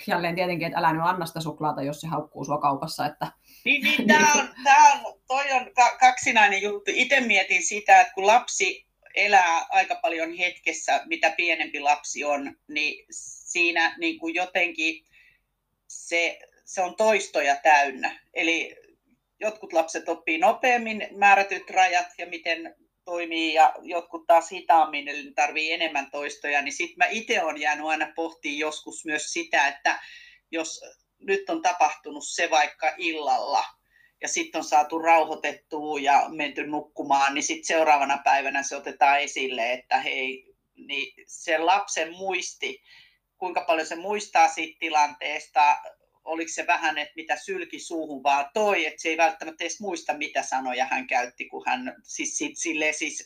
Jälleen 0.08 0.36
tietenkin, 0.36 0.68
että 0.68 0.80
älä 0.80 0.94
nyt 0.94 1.02
anna 1.06 1.26
sitä 1.26 1.42
suklaata, 1.42 1.84
jos 1.84 2.02
se 2.02 2.08
haukkuu 2.08 2.46
sua 2.46 2.58
kaupassa. 2.58 3.06
Että... 3.06 3.32
Niin, 3.66 3.84
niin 3.84 4.08
tämä 4.08 4.34
on, 4.36 4.50
tämä 4.64 4.94
on, 4.94 5.20
toi 5.28 5.52
on 5.52 5.72
kaksinainen 6.00 6.62
juttu. 6.62 6.92
Itse 6.94 7.20
mietin 7.20 7.64
sitä, 7.64 8.02
että 8.02 8.14
kun 8.14 8.28
lapsi 8.28 8.86
elää 9.16 9.66
aika 9.70 9.96
paljon 9.96 10.34
hetkessä, 10.34 11.02
mitä 11.06 11.30
pienempi 11.38 11.80
lapsi 11.80 12.24
on, 12.24 12.58
niin 12.68 13.06
siinä 13.10 13.96
niin 13.98 14.20
kuin 14.20 14.36
jotenkin 14.36 15.06
se, 15.88 16.40
se 16.66 16.82
on 16.82 16.96
toistoja 16.96 17.56
täynnä. 17.56 18.20
Eli 18.34 18.76
jotkut 19.40 19.74
lapset 19.74 20.10
oppii 20.10 20.38
nopeammin 20.38 21.08
määrätyt 21.18 21.70
rajat 21.70 22.08
ja 22.18 22.28
miten 22.28 22.76
toimii 23.06 23.54
ja 23.54 23.74
jotkut 23.82 24.28
taas 24.28 24.52
hitaammin, 24.52 25.08
eli 25.08 25.32
tarvii 25.36 25.74
enemmän 25.74 26.12
toistoja, 26.12 26.62
niin 26.62 26.74
sitten 26.74 26.98
mä 26.98 27.06
itse 27.06 27.44
olen 27.44 27.62
jäänyt 27.62 27.86
aina 27.86 28.12
pohtimaan 28.16 28.58
joskus 28.58 29.06
myös 29.06 29.34
sitä, 29.34 29.68
että 29.68 30.00
jos 30.52 30.82
nyt 31.20 31.50
on 31.50 31.62
tapahtunut 31.62 32.28
se 32.28 32.50
vaikka 32.50 32.94
illalla, 32.98 33.64
ja 34.22 34.28
sitten 34.28 34.60
on 34.60 34.66
saatu 34.66 35.00
rauhoitettua 35.00 36.00
ja 36.00 36.26
menty 36.30 36.68
nukkumaan, 36.68 37.34
niin 37.34 37.44
sitten 37.44 37.66
seuraavana 37.66 38.22
päivänä 38.24 38.64
se 38.64 38.76
otetaan 38.76 39.20
esille, 39.20 39.74
että 39.74 40.00
hei, 40.00 40.56
niin 40.76 41.14
se 41.28 41.58
lapsen 41.58 42.14
muisti, 42.14 42.82
kuinka 43.38 43.62
paljon 43.68 43.88
se 43.88 43.96
muistaa 43.96 44.48
siitä 44.48 44.78
tilanteesta, 44.80 45.78
oliko 46.26 46.52
se 46.54 46.68
vähän, 46.68 46.98
että 46.98 47.14
mitä 47.16 47.36
sylki 47.36 47.80
suuhun 47.80 48.24
vaan 48.24 48.50
toi, 48.54 48.86
että 48.86 49.02
se 49.02 49.10
ei 49.10 49.18
välttämättä 49.18 49.64
edes 49.64 49.80
muista, 49.80 50.14
mitä 50.14 50.44
sanoja 50.44 50.86
hän 50.86 51.08
käytti, 51.08 51.46
kun 51.46 51.64
hän, 51.66 51.96
siis, 52.04 52.38
sille, 52.54 52.94
siis, 52.94 53.24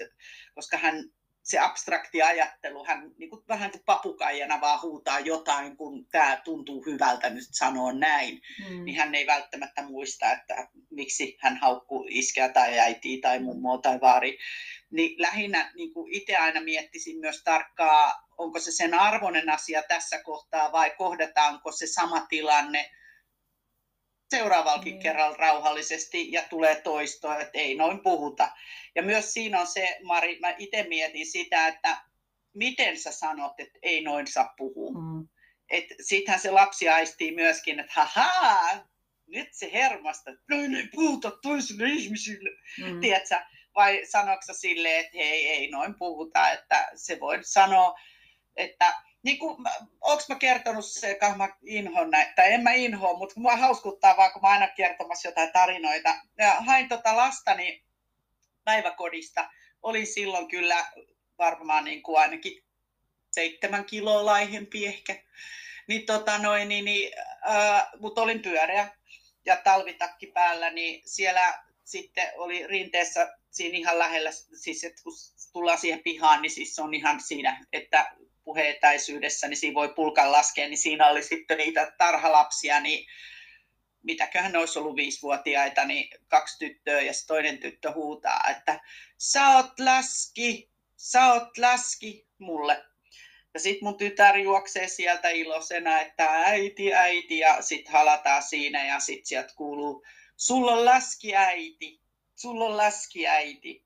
koska 0.56 0.78
hän, 0.78 1.04
se 1.44 1.60
abstrakti 1.60 2.22
ajattelu, 2.22 2.86
hän 2.86 3.12
niin 3.18 3.30
kuin, 3.30 3.44
vähän 3.48 3.72
kuin 3.72 3.84
papukaijana 3.86 4.62
vaan 4.62 4.82
huutaa 4.82 5.20
jotain, 5.20 5.78
kun 5.78 6.06
tämä 6.12 6.42
tuntuu 6.44 6.86
hyvältä 6.86 7.30
nyt 7.30 7.48
sanoa 7.52 7.94
näin, 7.94 8.42
mm. 8.70 8.86
niin 8.86 8.98
hän 8.98 9.16
ei 9.16 9.28
välttämättä 9.28 9.82
muista, 9.82 10.32
että 10.32 10.68
miksi 10.90 11.38
hän 11.40 11.58
haukkuu 11.58 12.08
iskeä 12.10 12.50
tai 12.50 12.80
äitiä 12.80 13.18
tai 13.22 13.40
mummoa 13.40 13.78
tai 13.78 14.02
vaari. 14.02 14.38
Niin 14.92 15.22
lähinnä 15.22 15.72
niin 15.76 15.94
kuin 15.94 16.14
itse 16.14 16.36
aina 16.36 16.62
miettisin 16.62 17.20
myös 17.20 17.44
tarkkaa 17.44 18.30
onko 18.40 18.60
se 18.60 18.72
sen 18.72 18.94
arvoinen 18.94 19.50
asia 19.50 19.84
tässä 19.84 20.24
kohtaa 20.24 20.72
vai 20.72 20.92
kohdataanko 20.98 21.72
se 21.72 21.88
sama 21.88 22.26
tilanne 22.30 22.92
seuraavallakin 24.30 24.94
mm. 24.94 25.00
kerralla 25.00 25.38
rauhallisesti 25.38 26.32
ja 26.32 26.44
tulee 26.50 26.82
toistoa, 26.82 27.40
että 27.40 27.60
ei 27.60 27.76
noin 27.76 28.00
puhuta. 28.04 28.52
Ja 28.96 29.04
myös 29.04 29.34
siinä 29.34 29.62
on 29.62 29.68
se, 29.68 29.98
Mari, 30.04 30.40
mä 30.40 30.56
itse 30.58 30.86
mietin 30.90 31.26
sitä, 31.26 31.68
että 31.68 32.02
miten 32.54 33.00
sä 33.00 33.12
sanot, 33.12 33.60
että 33.60 33.80
ei 33.82 34.04
noin 34.04 34.28
saa 34.28 34.54
puhua. 34.58 34.92
Mm. 34.92 35.28
Että 35.70 35.96
sittenhän 36.02 36.42
se 36.42 36.52
lapsi 36.52 36.90
aistii 36.90 37.36
myöskin, 37.36 37.80
että 37.80 37.94
haha, 37.96 38.78
nyt 39.28 39.50
se 39.52 39.70
hermasta, 39.74 40.32
että 40.32 40.44
noin 40.50 40.76
ei 40.76 40.88
puhuta 40.96 41.32
toisille 41.32 41.90
ihmisille. 41.90 42.50
Mm. 42.86 43.00
Tiedätkö? 43.00 43.36
Vai 43.76 44.06
sanoksi 44.06 44.54
sille, 44.54 45.00
että 45.00 45.18
hei, 45.18 45.48
ei 45.48 45.72
noin 45.72 45.96
puhuta, 45.96 46.52
että 46.52 46.92
se 46.96 47.20
voi 47.20 47.40
sanoa 47.42 48.00
että 48.60 48.94
niin 49.24 49.40
kuin, 49.40 49.58
onko 50.02 50.24
mä 50.30 50.36
kertonut 50.36 50.86
se, 50.86 51.12
että 51.12 51.36
mä 51.36 51.50
inhoon 51.62 52.10
näin, 52.10 52.34
tai 52.36 52.54
en 52.54 52.64
mä 52.64 52.74
inhoa, 52.74 53.18
mutta 53.18 53.40
mua 53.40 53.56
hauskuttaa 53.56 54.18
vaan, 54.18 54.32
kun 54.32 54.42
mä 54.42 54.48
aina 54.48 54.68
kertomassa 54.68 55.28
jotain 55.28 55.52
tarinoita. 55.52 56.16
Ja 56.38 56.52
hain 56.52 56.90
tota 56.90 57.18
lastani 57.18 57.84
päiväkodista, 58.64 59.50
olin 59.82 60.08
silloin 60.08 60.48
kyllä 60.48 60.86
varmaan 61.38 61.86
niin 61.86 62.04
kuin 62.04 62.20
ainakin 62.20 62.64
seitsemän 63.32 63.86
kiloa 63.86 64.26
laihempi 64.26 64.86
ehkä. 64.86 65.16
Niin, 65.88 66.06
tota 66.06 66.38
noin, 66.38 66.70
niin, 66.70 66.86
niin, 66.86 67.12
äh, 67.50 67.88
mutta 68.00 68.22
olin 68.22 68.42
pyöreä 68.42 68.90
ja 69.46 69.58
talvitakki 69.58 70.28
päällä, 70.28 70.70
niin 70.70 71.02
siellä 71.06 71.64
sitten 71.84 72.32
oli 72.36 72.68
rinteessä 72.68 73.39
siinä 73.52 73.78
ihan 73.78 74.00
lähellä, 74.00 74.32
siis 74.54 74.84
että 74.84 75.04
kun 75.04 75.14
tullaan 75.54 75.78
siihen 75.78 76.04
pihaan, 76.04 76.42
niin 76.42 76.52
siis 76.52 76.76
se 76.76 76.82
on 76.82 76.94
ihan 76.94 77.22
siinä, 77.22 77.66
että 77.74 78.16
puheetäisyydessä, 78.44 79.48
niin 79.48 79.58
siinä 79.58 79.76
voi 79.76 79.94
pulkan 79.96 80.32
laskea, 80.32 80.68
niin 80.68 80.78
siinä 80.78 81.08
oli 81.08 81.24
sitten 81.24 81.58
niitä 81.58 81.94
tarhalapsia, 81.98 82.80
niin 82.80 83.08
mitäköhän 84.04 84.52
ne 84.52 84.58
olisi 84.58 84.80
ollut 84.80 84.96
viisivuotiaita, 84.96 85.86
niin 85.86 86.10
kaksi 86.28 86.60
tyttöä 86.60 87.02
ja 87.02 87.14
toinen 87.28 87.58
tyttö 87.58 87.92
huutaa, 87.92 88.42
että 88.52 88.80
sä 89.18 89.48
oot 89.50 89.80
läski, 89.80 90.70
sä 90.98 91.34
oot 91.34 91.58
läski 91.58 92.28
mulle. 92.38 92.86
Ja 93.54 93.60
sitten 93.60 93.88
mun 93.88 93.98
tytär 93.98 94.38
juoksee 94.38 94.88
sieltä 94.88 95.30
iloisena, 95.30 96.00
että 96.00 96.28
äiti, 96.30 96.94
äiti, 96.94 97.38
ja 97.38 97.62
sitten 97.62 97.94
halataan 97.94 98.44
siinä, 98.44 98.86
ja 98.86 99.00
sitten 99.00 99.26
sieltä 99.26 99.54
kuuluu, 99.56 100.06
sulla 100.38 100.72
on 100.72 100.86
läski 100.86 101.36
äiti, 101.36 101.99
sulla 102.40 102.66
on 102.66 102.78
läski 102.78 103.28
äiti. 103.28 103.86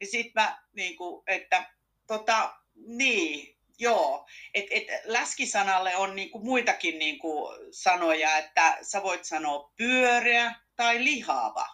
Ja 0.00 0.06
sitten 0.06 0.42
mä, 0.42 0.62
niin 0.72 0.96
kuin, 0.96 1.22
että 1.26 1.70
tota, 2.06 2.54
niin, 2.74 3.54
Joo, 3.78 4.26
että 4.54 4.74
et 4.74 4.84
läskisanalle 5.04 5.96
on 5.96 6.16
niinku 6.16 6.38
muitakin 6.38 6.98
niinku 6.98 7.48
sanoja, 7.70 8.36
että 8.36 8.78
sä 8.82 9.02
voit 9.02 9.24
sanoa 9.24 9.72
pyöreä 9.76 10.54
tai 10.76 11.04
lihava. 11.04 11.68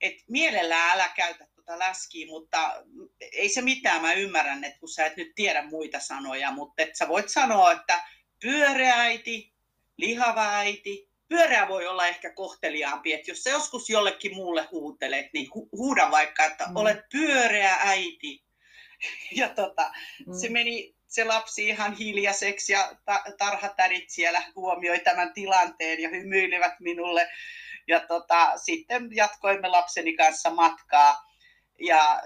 Et 0.00 0.14
mielellään 0.28 0.90
älä 0.90 1.08
käytä 1.08 1.46
tuota 1.54 1.78
läskiä, 1.78 2.26
mutta 2.26 2.84
ei 3.20 3.48
se 3.48 3.62
mitään, 3.62 4.02
mä 4.02 4.12
ymmärrän, 4.12 4.64
että 4.64 4.78
kun 4.78 4.88
sä 4.88 5.06
et 5.06 5.16
nyt 5.16 5.32
tiedä 5.34 5.62
muita 5.62 6.00
sanoja, 6.00 6.52
mutta 6.52 6.82
et 6.82 6.96
sä 6.96 7.08
voit 7.08 7.28
sanoa, 7.28 7.72
että 7.72 8.04
pyöreä 8.40 8.94
äiti, 8.94 9.52
lihava 9.96 10.48
äiti, 10.48 11.08
pyöreä 11.32 11.68
voi 11.68 11.86
olla 11.86 12.06
ehkä 12.06 12.30
kohteliaampi, 12.30 13.12
että 13.12 13.30
jos 13.30 13.42
sä 13.42 13.50
joskus 13.50 13.90
jollekin 13.90 14.34
muulle 14.34 14.68
huutelet, 14.72 15.26
niin 15.32 15.46
hu- 15.46 15.68
huuda 15.72 16.10
vaikka, 16.10 16.44
että 16.44 16.64
mm. 16.64 16.76
olet 16.76 16.98
pyöreä 17.12 17.76
äiti. 17.84 18.42
Ja 19.36 19.48
tota, 19.48 19.92
mm. 20.26 20.34
se 20.40 20.48
meni 20.48 20.94
se 21.08 21.24
lapsi 21.24 21.68
ihan 21.68 21.92
hiljaiseksi 21.92 22.72
ja 22.72 22.96
tarhatärit 23.38 24.10
siellä 24.10 24.42
huomioi 24.56 24.98
tämän 24.98 25.32
tilanteen 25.32 26.00
ja 26.00 26.08
hymyilivät 26.08 26.80
minulle. 26.80 27.28
Ja 27.88 28.00
tota, 28.00 28.52
sitten 28.56 29.08
jatkoimme 29.12 29.68
lapseni 29.68 30.16
kanssa 30.16 30.50
matkaa. 30.50 31.24
Ja 31.80 32.22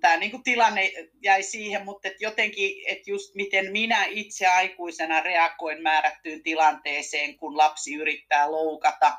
tämä 0.00 0.16
niinku 0.16 0.38
tilanne 0.44 0.92
jäi 1.22 1.42
siihen, 1.42 1.84
mutta 1.84 2.08
et 2.08 2.20
jotenkin, 2.20 2.84
että 2.86 3.10
just 3.10 3.34
miten 3.34 3.72
minä 3.72 4.04
itse 4.04 4.46
aikuisena 4.46 5.20
reagoin 5.20 5.82
määrättyyn 5.82 6.42
tilanteeseen, 6.42 7.36
kun 7.36 7.56
lapsi 7.56 7.94
yrittää 7.94 8.50
loukata 8.50 9.18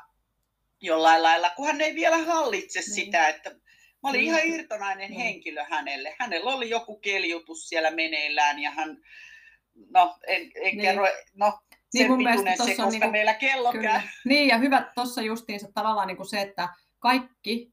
jollain 0.80 1.22
lailla, 1.22 1.50
kun 1.50 1.66
hän 1.66 1.80
ei 1.80 1.94
vielä 1.94 2.18
hallitse 2.18 2.80
mm. 2.80 2.92
sitä, 2.92 3.28
että 3.28 3.50
Mä 4.02 4.10
olin 4.10 4.20
ihan 4.20 4.46
irtonainen 4.46 5.10
mm. 5.10 5.16
henkilö 5.16 5.64
hänelle. 5.64 6.16
Hänellä 6.18 6.50
oli 6.50 6.70
joku 6.70 6.96
keljutus 6.96 7.68
siellä 7.68 7.90
meneillään 7.90 8.58
ja 8.58 8.70
hän, 8.70 8.96
no 9.90 10.16
en, 10.26 10.42
en 10.42 10.50
niin. 10.62 10.80
kerro, 10.80 11.06
no 11.34 11.58
niin 11.94 12.10
mun 12.10 12.22
mielestä 12.22 12.50
se, 12.50 12.56
koska 12.56 12.82
on 12.82 12.92
niinku, 12.92 13.10
meillä 13.10 13.34
kello 13.34 13.72
kyllä. 13.72 13.90
käy. 13.90 14.00
Niin 14.24 14.48
ja 14.48 14.58
hyvä 14.58 14.90
tuossa 14.94 15.22
justiinsa 15.22 15.68
tavallaan 15.74 16.06
niin 16.06 16.16
kuin 16.16 16.28
se, 16.28 16.40
että 16.40 16.68
kaikki 16.98 17.72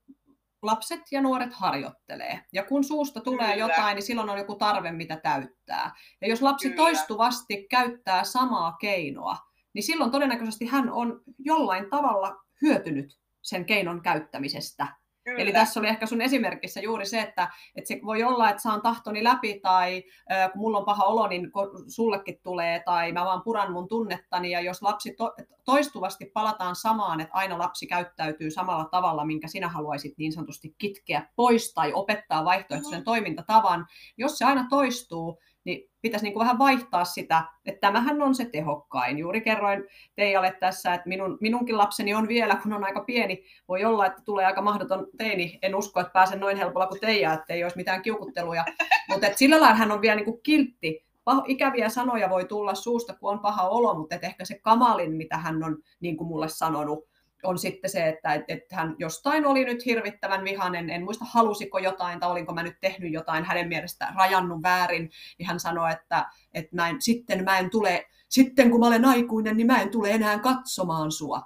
lapset 0.64 1.02
ja 1.12 1.22
nuoret 1.22 1.54
harjoittelee. 1.54 2.42
Ja 2.54 2.64
kun 2.64 2.84
suusta 2.84 3.22
tulee 3.22 3.54
Kyllä. 3.54 3.68
jotain, 3.68 3.96
niin 3.96 4.04
silloin 4.04 4.30
on 4.30 4.38
joku 4.38 4.56
tarve, 4.56 4.92
mitä 4.92 5.18
täyttää. 5.18 5.92
Ja 6.22 6.28
jos 6.28 6.42
lapsi 6.42 6.70
Kyllä. 6.70 6.78
toistuvasti 6.78 7.68
käyttää 7.70 8.24
samaa 8.24 8.78
keinoa, 8.82 9.38
niin 9.74 9.84
silloin 9.84 10.12
todennäköisesti 10.12 10.66
hän 10.66 10.92
on 10.92 11.22
jollain 11.40 11.90
tavalla 11.90 12.36
hyötynyt 12.62 13.20
sen 13.42 13.66
keinon 13.66 14.02
käyttämisestä. 14.02 15.03
Kyllä. 15.24 15.42
Eli 15.42 15.52
tässä 15.52 15.80
oli 15.80 15.88
ehkä 15.88 16.06
sun 16.06 16.22
esimerkissä 16.22 16.80
juuri 16.80 17.06
se, 17.06 17.22
että, 17.22 17.52
että 17.76 17.88
se 17.88 18.00
voi 18.06 18.24
olla, 18.24 18.50
että 18.50 18.62
saan 18.62 18.82
tahtoni 18.82 19.24
läpi 19.24 19.60
tai 19.60 20.04
äh, 20.32 20.52
kun 20.52 20.62
mulla 20.62 20.78
on 20.78 20.86
paha 20.86 21.04
olo, 21.04 21.28
niin 21.28 21.52
sullekin 21.88 22.40
tulee 22.44 22.82
tai 22.86 23.12
mä 23.12 23.26
vaan 23.26 23.42
puran 23.42 23.72
mun 23.72 23.88
tunnettani 23.88 24.52
ja 24.52 24.62
jos 24.62 24.82
lapsi 24.82 25.14
to, 25.14 25.34
toistuvasti 25.66 26.26
palataan 26.26 26.76
samaan, 26.76 27.22
että 27.22 27.34
aina 27.34 27.58
lapsi 27.58 27.88
käyttäytyy 27.88 28.52
samalla 28.52 28.86
tavalla, 28.86 29.26
minkä 29.26 29.48
sinä 29.48 29.68
haluaisit 29.68 30.18
niin 30.18 30.34
sanotusti 30.34 30.76
kitkeä 30.78 31.28
pois 31.36 31.74
tai 31.74 31.94
opettaa 31.94 32.46
vaihtoehtoisen 32.46 33.00
mm-hmm. 33.00 33.06
toimintatavan, 33.06 33.88
jos 34.18 34.38
se 34.38 34.46
aina 34.46 34.68
toistuu, 34.70 35.40
niin 35.66 35.90
pitäisi 36.02 36.26
niin 36.26 36.34
kuin 36.34 36.42
vähän 36.42 36.60
vaihtaa 36.60 37.06
sitä, 37.06 37.44
että 37.66 37.80
tämähän 37.80 38.22
on 38.22 38.36
se 38.36 38.46
tehokkain. 38.46 39.18
Juuri 39.18 39.42
kerroin 39.42 39.84
Teijalle 40.16 40.58
tässä, 40.60 40.94
että 40.94 41.10
minun, 41.10 41.38
minunkin 41.42 41.78
lapseni 41.78 42.14
on 42.14 42.28
vielä, 42.28 42.56
kun 42.56 42.74
on 42.74 42.84
aika 42.84 43.04
pieni, 43.04 43.44
voi 43.68 43.86
olla, 43.86 44.06
että 44.06 44.22
tulee 44.26 44.46
aika 44.46 44.62
mahdoton 44.62 45.08
teini. 45.18 45.60
En 45.62 45.76
usko, 45.76 46.00
että 46.00 46.14
pääsen 46.14 46.40
noin 46.40 46.58
helpolla 46.58 46.88
kuin 46.88 47.00
Teija, 47.00 47.34
että 47.34 47.54
ei 47.54 47.64
olisi 47.64 47.78
mitään 47.78 48.02
kiukutteluja. 48.02 48.66
Mutta 49.10 49.28
sillä 49.36 49.62
lailla 49.62 49.78
hän 49.78 49.92
on 49.92 50.02
vielä 50.02 50.16
niin 50.16 50.26
kuin 50.26 50.44
kiltti. 50.44 51.06
Ikäviä 51.48 51.90
sanoja 51.90 52.30
voi 52.30 52.46
tulla 52.46 52.76
suusta, 52.76 53.14
kun 53.14 53.32
on 53.32 53.40
paha 53.40 53.70
olo, 53.70 53.94
mutta 53.94 54.16
ehkä 54.22 54.46
se 54.46 54.60
kamalin, 54.60 55.14
mitä 55.14 55.38
hän 55.38 55.64
on 55.64 55.78
niin 56.00 56.18
kuin 56.18 56.28
mulle 56.28 56.50
sanonut, 56.50 57.13
on 57.44 57.58
sitten 57.58 57.90
se, 57.90 58.10
että, 58.10 58.44
että 58.48 58.76
hän 58.76 58.96
jostain 58.98 59.46
oli 59.46 59.66
nyt 59.66 59.86
hirvittävän 59.86 60.44
vihanen, 60.44 60.90
en 60.90 61.04
muista 61.04 61.26
halusiko 61.26 61.80
jotain 61.80 62.20
tai 62.20 62.32
olinko 62.32 62.54
mä 62.54 62.64
nyt 62.64 62.80
tehnyt 62.82 63.14
jotain 63.14 63.46
hänen 63.46 63.68
mielestä 63.68 64.14
rajannut 64.16 64.64
väärin, 64.64 65.10
niin 65.38 65.48
hän 65.48 65.60
sanoi, 65.60 65.92
että, 65.92 66.26
että 66.54 66.76
mä 66.76 66.90
en, 66.90 67.02
sitten 67.02 67.44
mä 67.44 67.60
en 67.60 67.70
tule, 67.70 68.06
sitten 68.30 68.72
kun 68.72 68.80
mä 68.80 68.88
olen 68.88 69.06
aikuinen, 69.06 69.58
niin 69.58 69.68
mä 69.68 69.82
en 69.82 69.92
tule 69.92 70.12
enää 70.12 70.40
katsomaan 70.40 71.12
sua. 71.12 71.42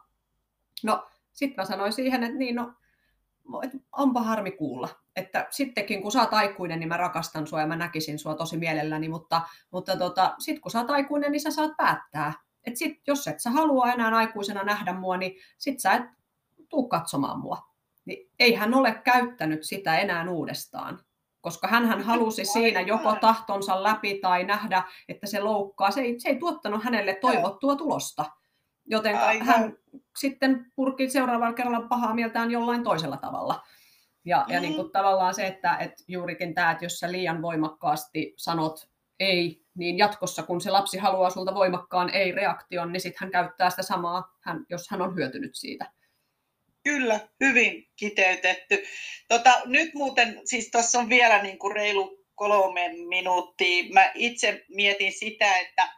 No, 0.84 1.08
sitten 1.34 1.64
mä 1.64 1.66
sanoin 1.66 1.94
siihen, 1.94 2.24
että 2.24 2.38
niin, 2.38 2.56
no, 2.56 2.74
että 3.64 3.78
onpa 3.92 4.22
harmi 4.22 4.52
kuulla. 4.52 4.90
Että 5.16 5.48
sittenkin 5.50 6.02
kun 6.02 6.12
sä 6.12 6.22
oot 6.22 6.34
aikuinen, 6.34 6.80
niin 6.80 6.90
mä 6.90 6.98
rakastan 6.98 7.48
sua 7.48 7.62
ja 7.62 7.68
mä 7.68 7.76
näkisin 7.76 8.20
sua 8.20 8.36
tosi 8.36 8.58
mielelläni, 8.58 9.10
mutta, 9.10 9.42
mutta 9.72 9.98
tota, 9.98 10.36
sitten 10.40 10.62
kun 10.62 10.72
sä 10.72 10.80
oot 10.80 10.90
aikuinen, 10.90 11.32
niin 11.32 11.42
sä 11.42 11.52
saat 11.52 11.72
päättää, 11.78 12.34
että 12.67 12.80
sit, 12.80 13.01
jos 13.08 13.27
et 13.27 13.39
sä 13.39 13.49
halua 13.49 13.91
enää 13.91 14.15
aikuisena 14.15 14.63
nähdä 14.63 14.93
mua, 14.93 15.17
niin 15.17 15.36
sit 15.58 15.80
sä 15.80 15.93
et 15.93 16.03
tuu 16.69 16.88
katsomaan 16.88 17.39
mua. 17.39 17.58
Niin 18.06 18.32
ei 18.39 18.53
hän 18.53 18.73
ole 18.73 19.01
käyttänyt 19.03 19.63
sitä 19.63 19.97
enää 19.97 20.30
uudestaan, 20.30 20.99
koska 21.41 21.67
hän 21.67 22.01
halusi 22.01 22.45
siinä 22.45 22.82
joko 22.82 23.15
tahtonsa 23.21 23.84
läpi 23.84 24.19
tai 24.21 24.43
nähdä, 24.43 24.84
että 25.10 25.27
se 25.27 25.39
loukkaa. 25.39 25.91
Se 25.91 26.01
ei, 26.01 26.19
se 26.19 26.30
ei 26.30 26.39
tuottanut 26.39 26.84
hänelle 26.84 27.17
toivottua 27.21 27.75
tulosta. 27.75 28.25
Joten 28.86 29.15
hän 29.41 29.77
sitten 30.19 30.71
purki 30.75 31.10
seuraavalla 31.10 31.53
kerralla 31.53 31.88
pahaa 31.88 32.13
mieltään 32.13 32.51
jollain 32.51 32.84
toisella 32.84 33.17
tavalla. 33.17 33.63
Ja, 34.25 34.45
mm. 34.47 34.53
ja 34.53 34.60
niin 34.62 34.75
kuin 34.75 34.91
tavallaan 34.91 35.34
se, 35.34 35.47
että, 35.47 35.77
että 35.77 36.03
juurikin 36.08 36.53
tämä, 36.53 36.71
että 36.71 36.86
jos 36.86 36.99
sä 36.99 37.12
liian 37.12 37.41
voimakkaasti 37.41 38.34
sanot 38.38 38.89
ei, 39.19 39.65
niin 39.75 39.97
jatkossa 39.97 40.43
kun 40.43 40.62
se 40.62 40.71
lapsi 40.71 40.97
haluaa 40.97 41.30
sulta 41.30 41.56
voimakkaan 41.56 42.10
ei-reaktion, 42.10 42.93
niin 42.93 43.01
sitten 43.01 43.19
hän 43.21 43.32
käyttää 43.32 43.69
sitä 43.69 43.84
samaa, 43.84 44.38
hän, 44.41 44.65
jos 44.69 44.89
hän 44.89 45.01
on 45.01 45.15
hyötynyt 45.15 45.56
siitä. 45.56 45.91
Kyllä, 46.84 47.19
hyvin 47.39 47.88
kiteytetty. 47.95 48.84
Tota, 49.27 49.62
nyt 49.65 49.93
muuten, 49.93 50.41
siis 50.45 50.71
tuossa 50.71 50.99
on 50.99 51.10
vielä 51.10 51.43
niin 51.43 51.60
kuin 51.60 51.75
reilu 51.75 52.25
kolme 52.36 52.89
minuuttia. 53.10 53.84
Mä 53.93 54.12
itse 54.15 54.65
mietin 54.69 55.12
sitä, 55.12 55.58
että 55.58 55.89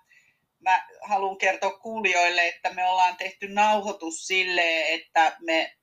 mä 0.59 0.87
haluan 1.01 1.37
kertoa 1.37 1.79
kuulijoille, 1.79 2.47
että 2.47 2.73
me 2.73 2.85
ollaan 2.85 3.17
tehty 3.17 3.47
nauhoitus 3.47 4.27
sille, 4.27 4.93
että 4.93 5.37
me 5.39 5.75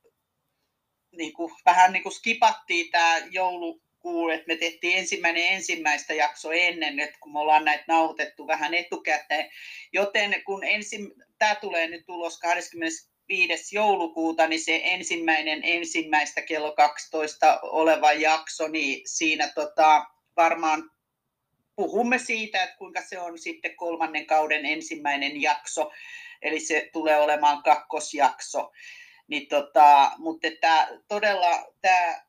niin 1.13 1.33
kuin, 1.33 1.53
vähän 1.65 1.93
niin 1.93 2.03
kuin 2.03 2.13
skipattiin 2.13 2.91
tämä 2.91 3.19
joulu, 3.31 3.83
kuulu, 4.01 4.31
että 4.31 4.47
me 4.47 4.57
tehtiin 4.57 4.99
ensimmäinen 4.99 5.47
ensimmäistä 5.47 6.15
jakso 6.15 6.53
ennen, 6.53 7.01
että 7.01 7.19
kun 7.21 7.33
me 7.33 7.39
ollaan 7.39 7.65
näitä 7.65 7.85
nauhoitettu 7.89 8.47
vähän 8.47 8.75
etukäteen. 8.75 9.51
Joten 9.93 10.43
kun 10.45 10.65
ensin, 10.65 11.13
tämä 11.39 11.55
tulee 11.55 11.89
nyt 11.89 12.07
tulos 12.07 12.39
25. 12.39 13.77
joulukuuta, 13.77 14.47
niin 14.47 14.61
se 14.61 14.81
ensimmäinen 14.85 15.61
ensimmäistä 15.63 16.43
kello 16.43 16.73
12 16.73 17.61
oleva 17.63 18.13
jakso, 18.13 18.69
niin 18.69 19.03
siinä 19.09 19.53
tota, 19.55 20.07
varmaan 20.37 20.91
puhumme 21.77 22.19
siitä, 22.19 22.63
että 22.63 22.77
kuinka 22.77 23.03
se 23.03 23.19
on 23.19 23.39
sitten 23.39 23.77
kolmannen 23.77 24.27
kauden 24.27 24.67
ensimmäinen 24.67 25.43
jakso, 25.43 25.91
eli 26.43 26.61
se 26.61 26.91
tulee 26.93 27.21
olemaan 27.21 27.63
kakkosjakso. 27.63 28.73
Niin 29.29 29.49
tota, 29.49 30.13
mutta 30.19 30.47
että 30.47 30.89
todella 31.09 31.73
tämä 31.81 32.26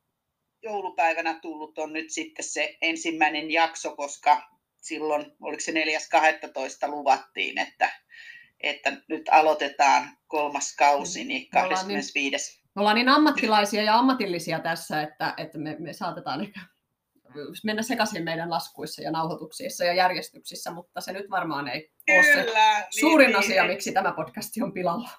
joulupäivänä 0.63 1.39
tullut 1.41 1.77
on 1.77 1.93
nyt 1.93 2.09
sitten 2.09 2.45
se 2.45 2.77
ensimmäinen 2.81 3.51
jakso, 3.51 3.95
koska 3.95 4.41
silloin, 4.81 5.31
oliko 5.41 5.61
se 5.61 5.71
4.12. 5.71 6.89
luvattiin, 6.89 7.57
että, 7.57 7.89
että 8.59 8.93
nyt 9.07 9.29
aloitetaan 9.31 10.09
kolmas 10.27 10.75
kausi, 10.75 11.23
niin 11.23 11.49
25. 11.49 12.51
Niin- 12.51 12.67
me 12.75 12.79
ollaan 12.79 12.95
niin 12.95 13.09
ammattilaisia 13.09 13.83
ja 13.83 13.97
ammatillisia 13.97 14.59
tässä, 14.59 15.01
että, 15.01 15.33
että 15.37 15.57
me, 15.57 15.75
me 15.79 15.93
saatetaan 15.93 16.41
ehkä 16.41 16.59
mennä 17.63 17.81
sekaisin 17.81 18.23
meidän 18.23 18.49
laskuissa 18.49 19.01
ja 19.01 19.11
nauhoituksissa 19.11 19.85
ja 19.85 19.93
järjestyksissä, 19.93 20.71
mutta 20.71 21.01
se 21.01 21.11
nyt 21.11 21.29
varmaan 21.29 21.67
ei 21.67 21.91
Kyllä, 22.05 22.19
ole 22.19 22.33
se 22.33 22.41
niin, 22.43 22.99
suurin 22.99 23.27
niin, 23.27 23.37
asia, 23.37 23.63
niin. 23.63 23.71
miksi 23.71 23.91
tämä 23.91 24.11
podcasti 24.11 24.61
on 24.61 24.73
pilalla. 24.73 25.09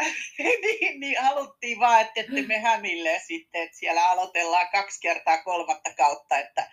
niin, 0.62 1.00
niin, 1.00 1.22
haluttiin 1.22 1.80
vaan, 1.80 2.00
että 2.00 2.20
ette 2.20 2.42
me 2.42 2.58
hämille 2.58 3.22
sitten, 3.26 3.62
että 3.62 3.78
siellä 3.78 4.08
aloitellaan 4.08 4.68
kaksi 4.72 5.00
kertaa 5.00 5.42
kolmatta 5.42 5.90
kautta, 5.96 6.38
että, 6.38 6.70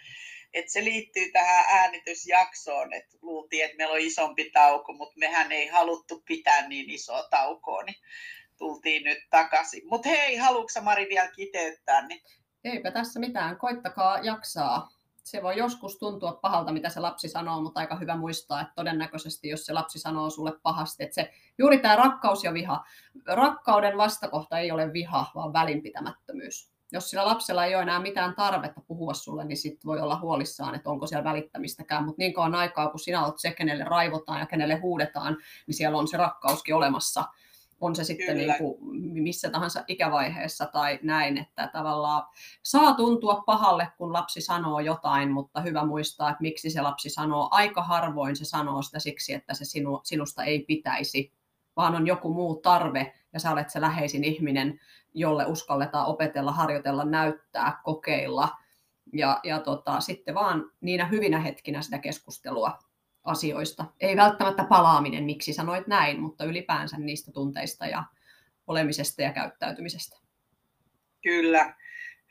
että 0.53 0.71
se 0.71 0.83
liittyy 0.83 1.31
tähän 1.31 1.65
äänitysjaksoon, 1.67 2.93
että 2.93 3.17
luultiin, 3.21 3.65
että 3.65 3.77
meillä 3.77 3.93
on 3.93 3.99
isompi 3.99 4.49
tauko, 4.49 4.93
mutta 4.93 5.19
mehän 5.19 5.51
ei 5.51 5.67
haluttu 5.67 6.23
pitää 6.27 6.67
niin 6.67 6.89
isoa 6.89 7.23
taukoa, 7.29 7.83
niin 7.83 7.97
tultiin 8.57 9.03
nyt 9.03 9.19
takaisin. 9.29 9.87
Mutta 9.87 10.09
hei, 10.09 10.35
haluatko 10.35 10.81
Mari 10.81 11.09
vielä 11.09 11.31
kiteyttää? 11.31 12.07
Niin... 12.07 12.21
Eipä 12.63 12.91
tässä 12.91 13.19
mitään, 13.19 13.57
koittakaa 13.57 14.19
jaksaa 14.23 14.96
se 15.29 15.43
voi 15.43 15.57
joskus 15.57 15.97
tuntua 15.97 16.39
pahalta, 16.41 16.71
mitä 16.71 16.89
se 16.89 16.99
lapsi 16.99 17.29
sanoo, 17.29 17.61
mutta 17.61 17.79
aika 17.79 17.95
hyvä 17.95 18.15
muistaa, 18.15 18.61
että 18.61 18.73
todennäköisesti, 18.75 19.49
jos 19.49 19.65
se 19.65 19.73
lapsi 19.73 19.99
sanoo 19.99 20.29
sulle 20.29 20.53
pahasti, 20.63 21.03
että 21.03 21.15
se, 21.15 21.31
juuri 21.57 21.77
tämä 21.77 21.95
rakkaus 21.95 22.43
ja 22.43 22.53
viha, 22.53 22.83
rakkauden 23.25 23.97
vastakohta 23.97 24.59
ei 24.59 24.71
ole 24.71 24.93
viha, 24.93 25.25
vaan 25.35 25.53
välinpitämättömyys. 25.53 26.71
Jos 26.91 27.09
sillä 27.09 27.25
lapsella 27.25 27.65
ei 27.65 27.75
ole 27.75 27.83
enää 27.83 27.99
mitään 27.99 28.35
tarvetta 28.35 28.81
puhua 28.87 29.13
sulle, 29.13 29.45
niin 29.45 29.57
sitten 29.57 29.87
voi 29.87 29.99
olla 29.99 30.19
huolissaan, 30.19 30.75
että 30.75 30.89
onko 30.89 31.07
siellä 31.07 31.23
välittämistäkään. 31.23 32.03
Mutta 32.05 32.19
niin 32.21 32.33
kauan 32.33 32.55
aikaa, 32.55 32.89
kun 32.89 32.99
sinä 32.99 33.25
olet 33.25 33.39
se, 33.39 33.51
kenelle 33.51 33.83
raivotaan 33.83 34.39
ja 34.39 34.45
kenelle 34.45 34.75
huudetaan, 34.75 35.37
niin 35.67 35.75
siellä 35.75 35.97
on 35.97 36.07
se 36.07 36.17
rakkauskin 36.17 36.75
olemassa 36.75 37.23
on 37.81 37.95
se 37.95 38.03
sitten 38.03 38.37
niin 38.37 38.53
kuin 38.57 38.77
missä 39.23 39.49
tahansa 39.49 39.83
ikävaiheessa 39.87 40.65
tai 40.65 40.99
näin, 41.03 41.37
että 41.37 41.69
tavallaan 41.73 42.23
saa 42.63 42.93
tuntua 42.93 43.43
pahalle, 43.45 43.87
kun 43.97 44.13
lapsi 44.13 44.41
sanoo 44.41 44.79
jotain, 44.79 45.31
mutta 45.31 45.61
hyvä 45.61 45.85
muistaa, 45.85 46.29
että 46.29 46.41
miksi 46.41 46.69
se 46.69 46.81
lapsi 46.81 47.09
sanoo. 47.09 47.47
Aika 47.51 47.83
harvoin 47.83 48.35
se 48.35 48.45
sanoo 48.45 48.81
sitä 48.81 48.99
siksi, 48.99 49.33
että 49.33 49.53
se 49.53 49.65
sinu, 49.65 50.01
sinusta 50.03 50.43
ei 50.43 50.59
pitäisi, 50.59 51.33
vaan 51.75 51.95
on 51.95 52.07
joku 52.07 52.33
muu 52.33 52.55
tarve 52.55 53.13
ja 53.33 53.39
sä 53.39 53.51
olet 53.51 53.69
se 53.69 53.81
läheisin 53.81 54.23
ihminen, 54.23 54.79
jolle 55.13 55.45
uskalletaan 55.45 56.07
opetella, 56.07 56.51
harjoitella, 56.51 57.05
näyttää, 57.05 57.81
kokeilla. 57.83 58.49
Ja, 59.13 59.39
ja 59.43 59.59
tota, 59.59 59.99
sitten 59.99 60.35
vaan 60.35 60.71
niinä 60.81 61.05
hyvinä 61.05 61.39
hetkinä 61.39 61.81
sitä 61.81 61.97
keskustelua 61.97 62.79
asioista. 63.23 63.85
Ei 63.99 64.17
välttämättä 64.17 64.63
palaaminen, 64.63 65.23
miksi 65.23 65.53
sanoit 65.53 65.87
näin, 65.87 66.19
mutta 66.19 66.45
ylipäänsä 66.45 66.97
niistä 66.97 67.31
tunteista 67.31 67.85
ja 67.85 68.03
olemisesta 68.67 69.21
ja 69.21 69.33
käyttäytymisestä. 69.33 70.17
Kyllä. 71.23 71.75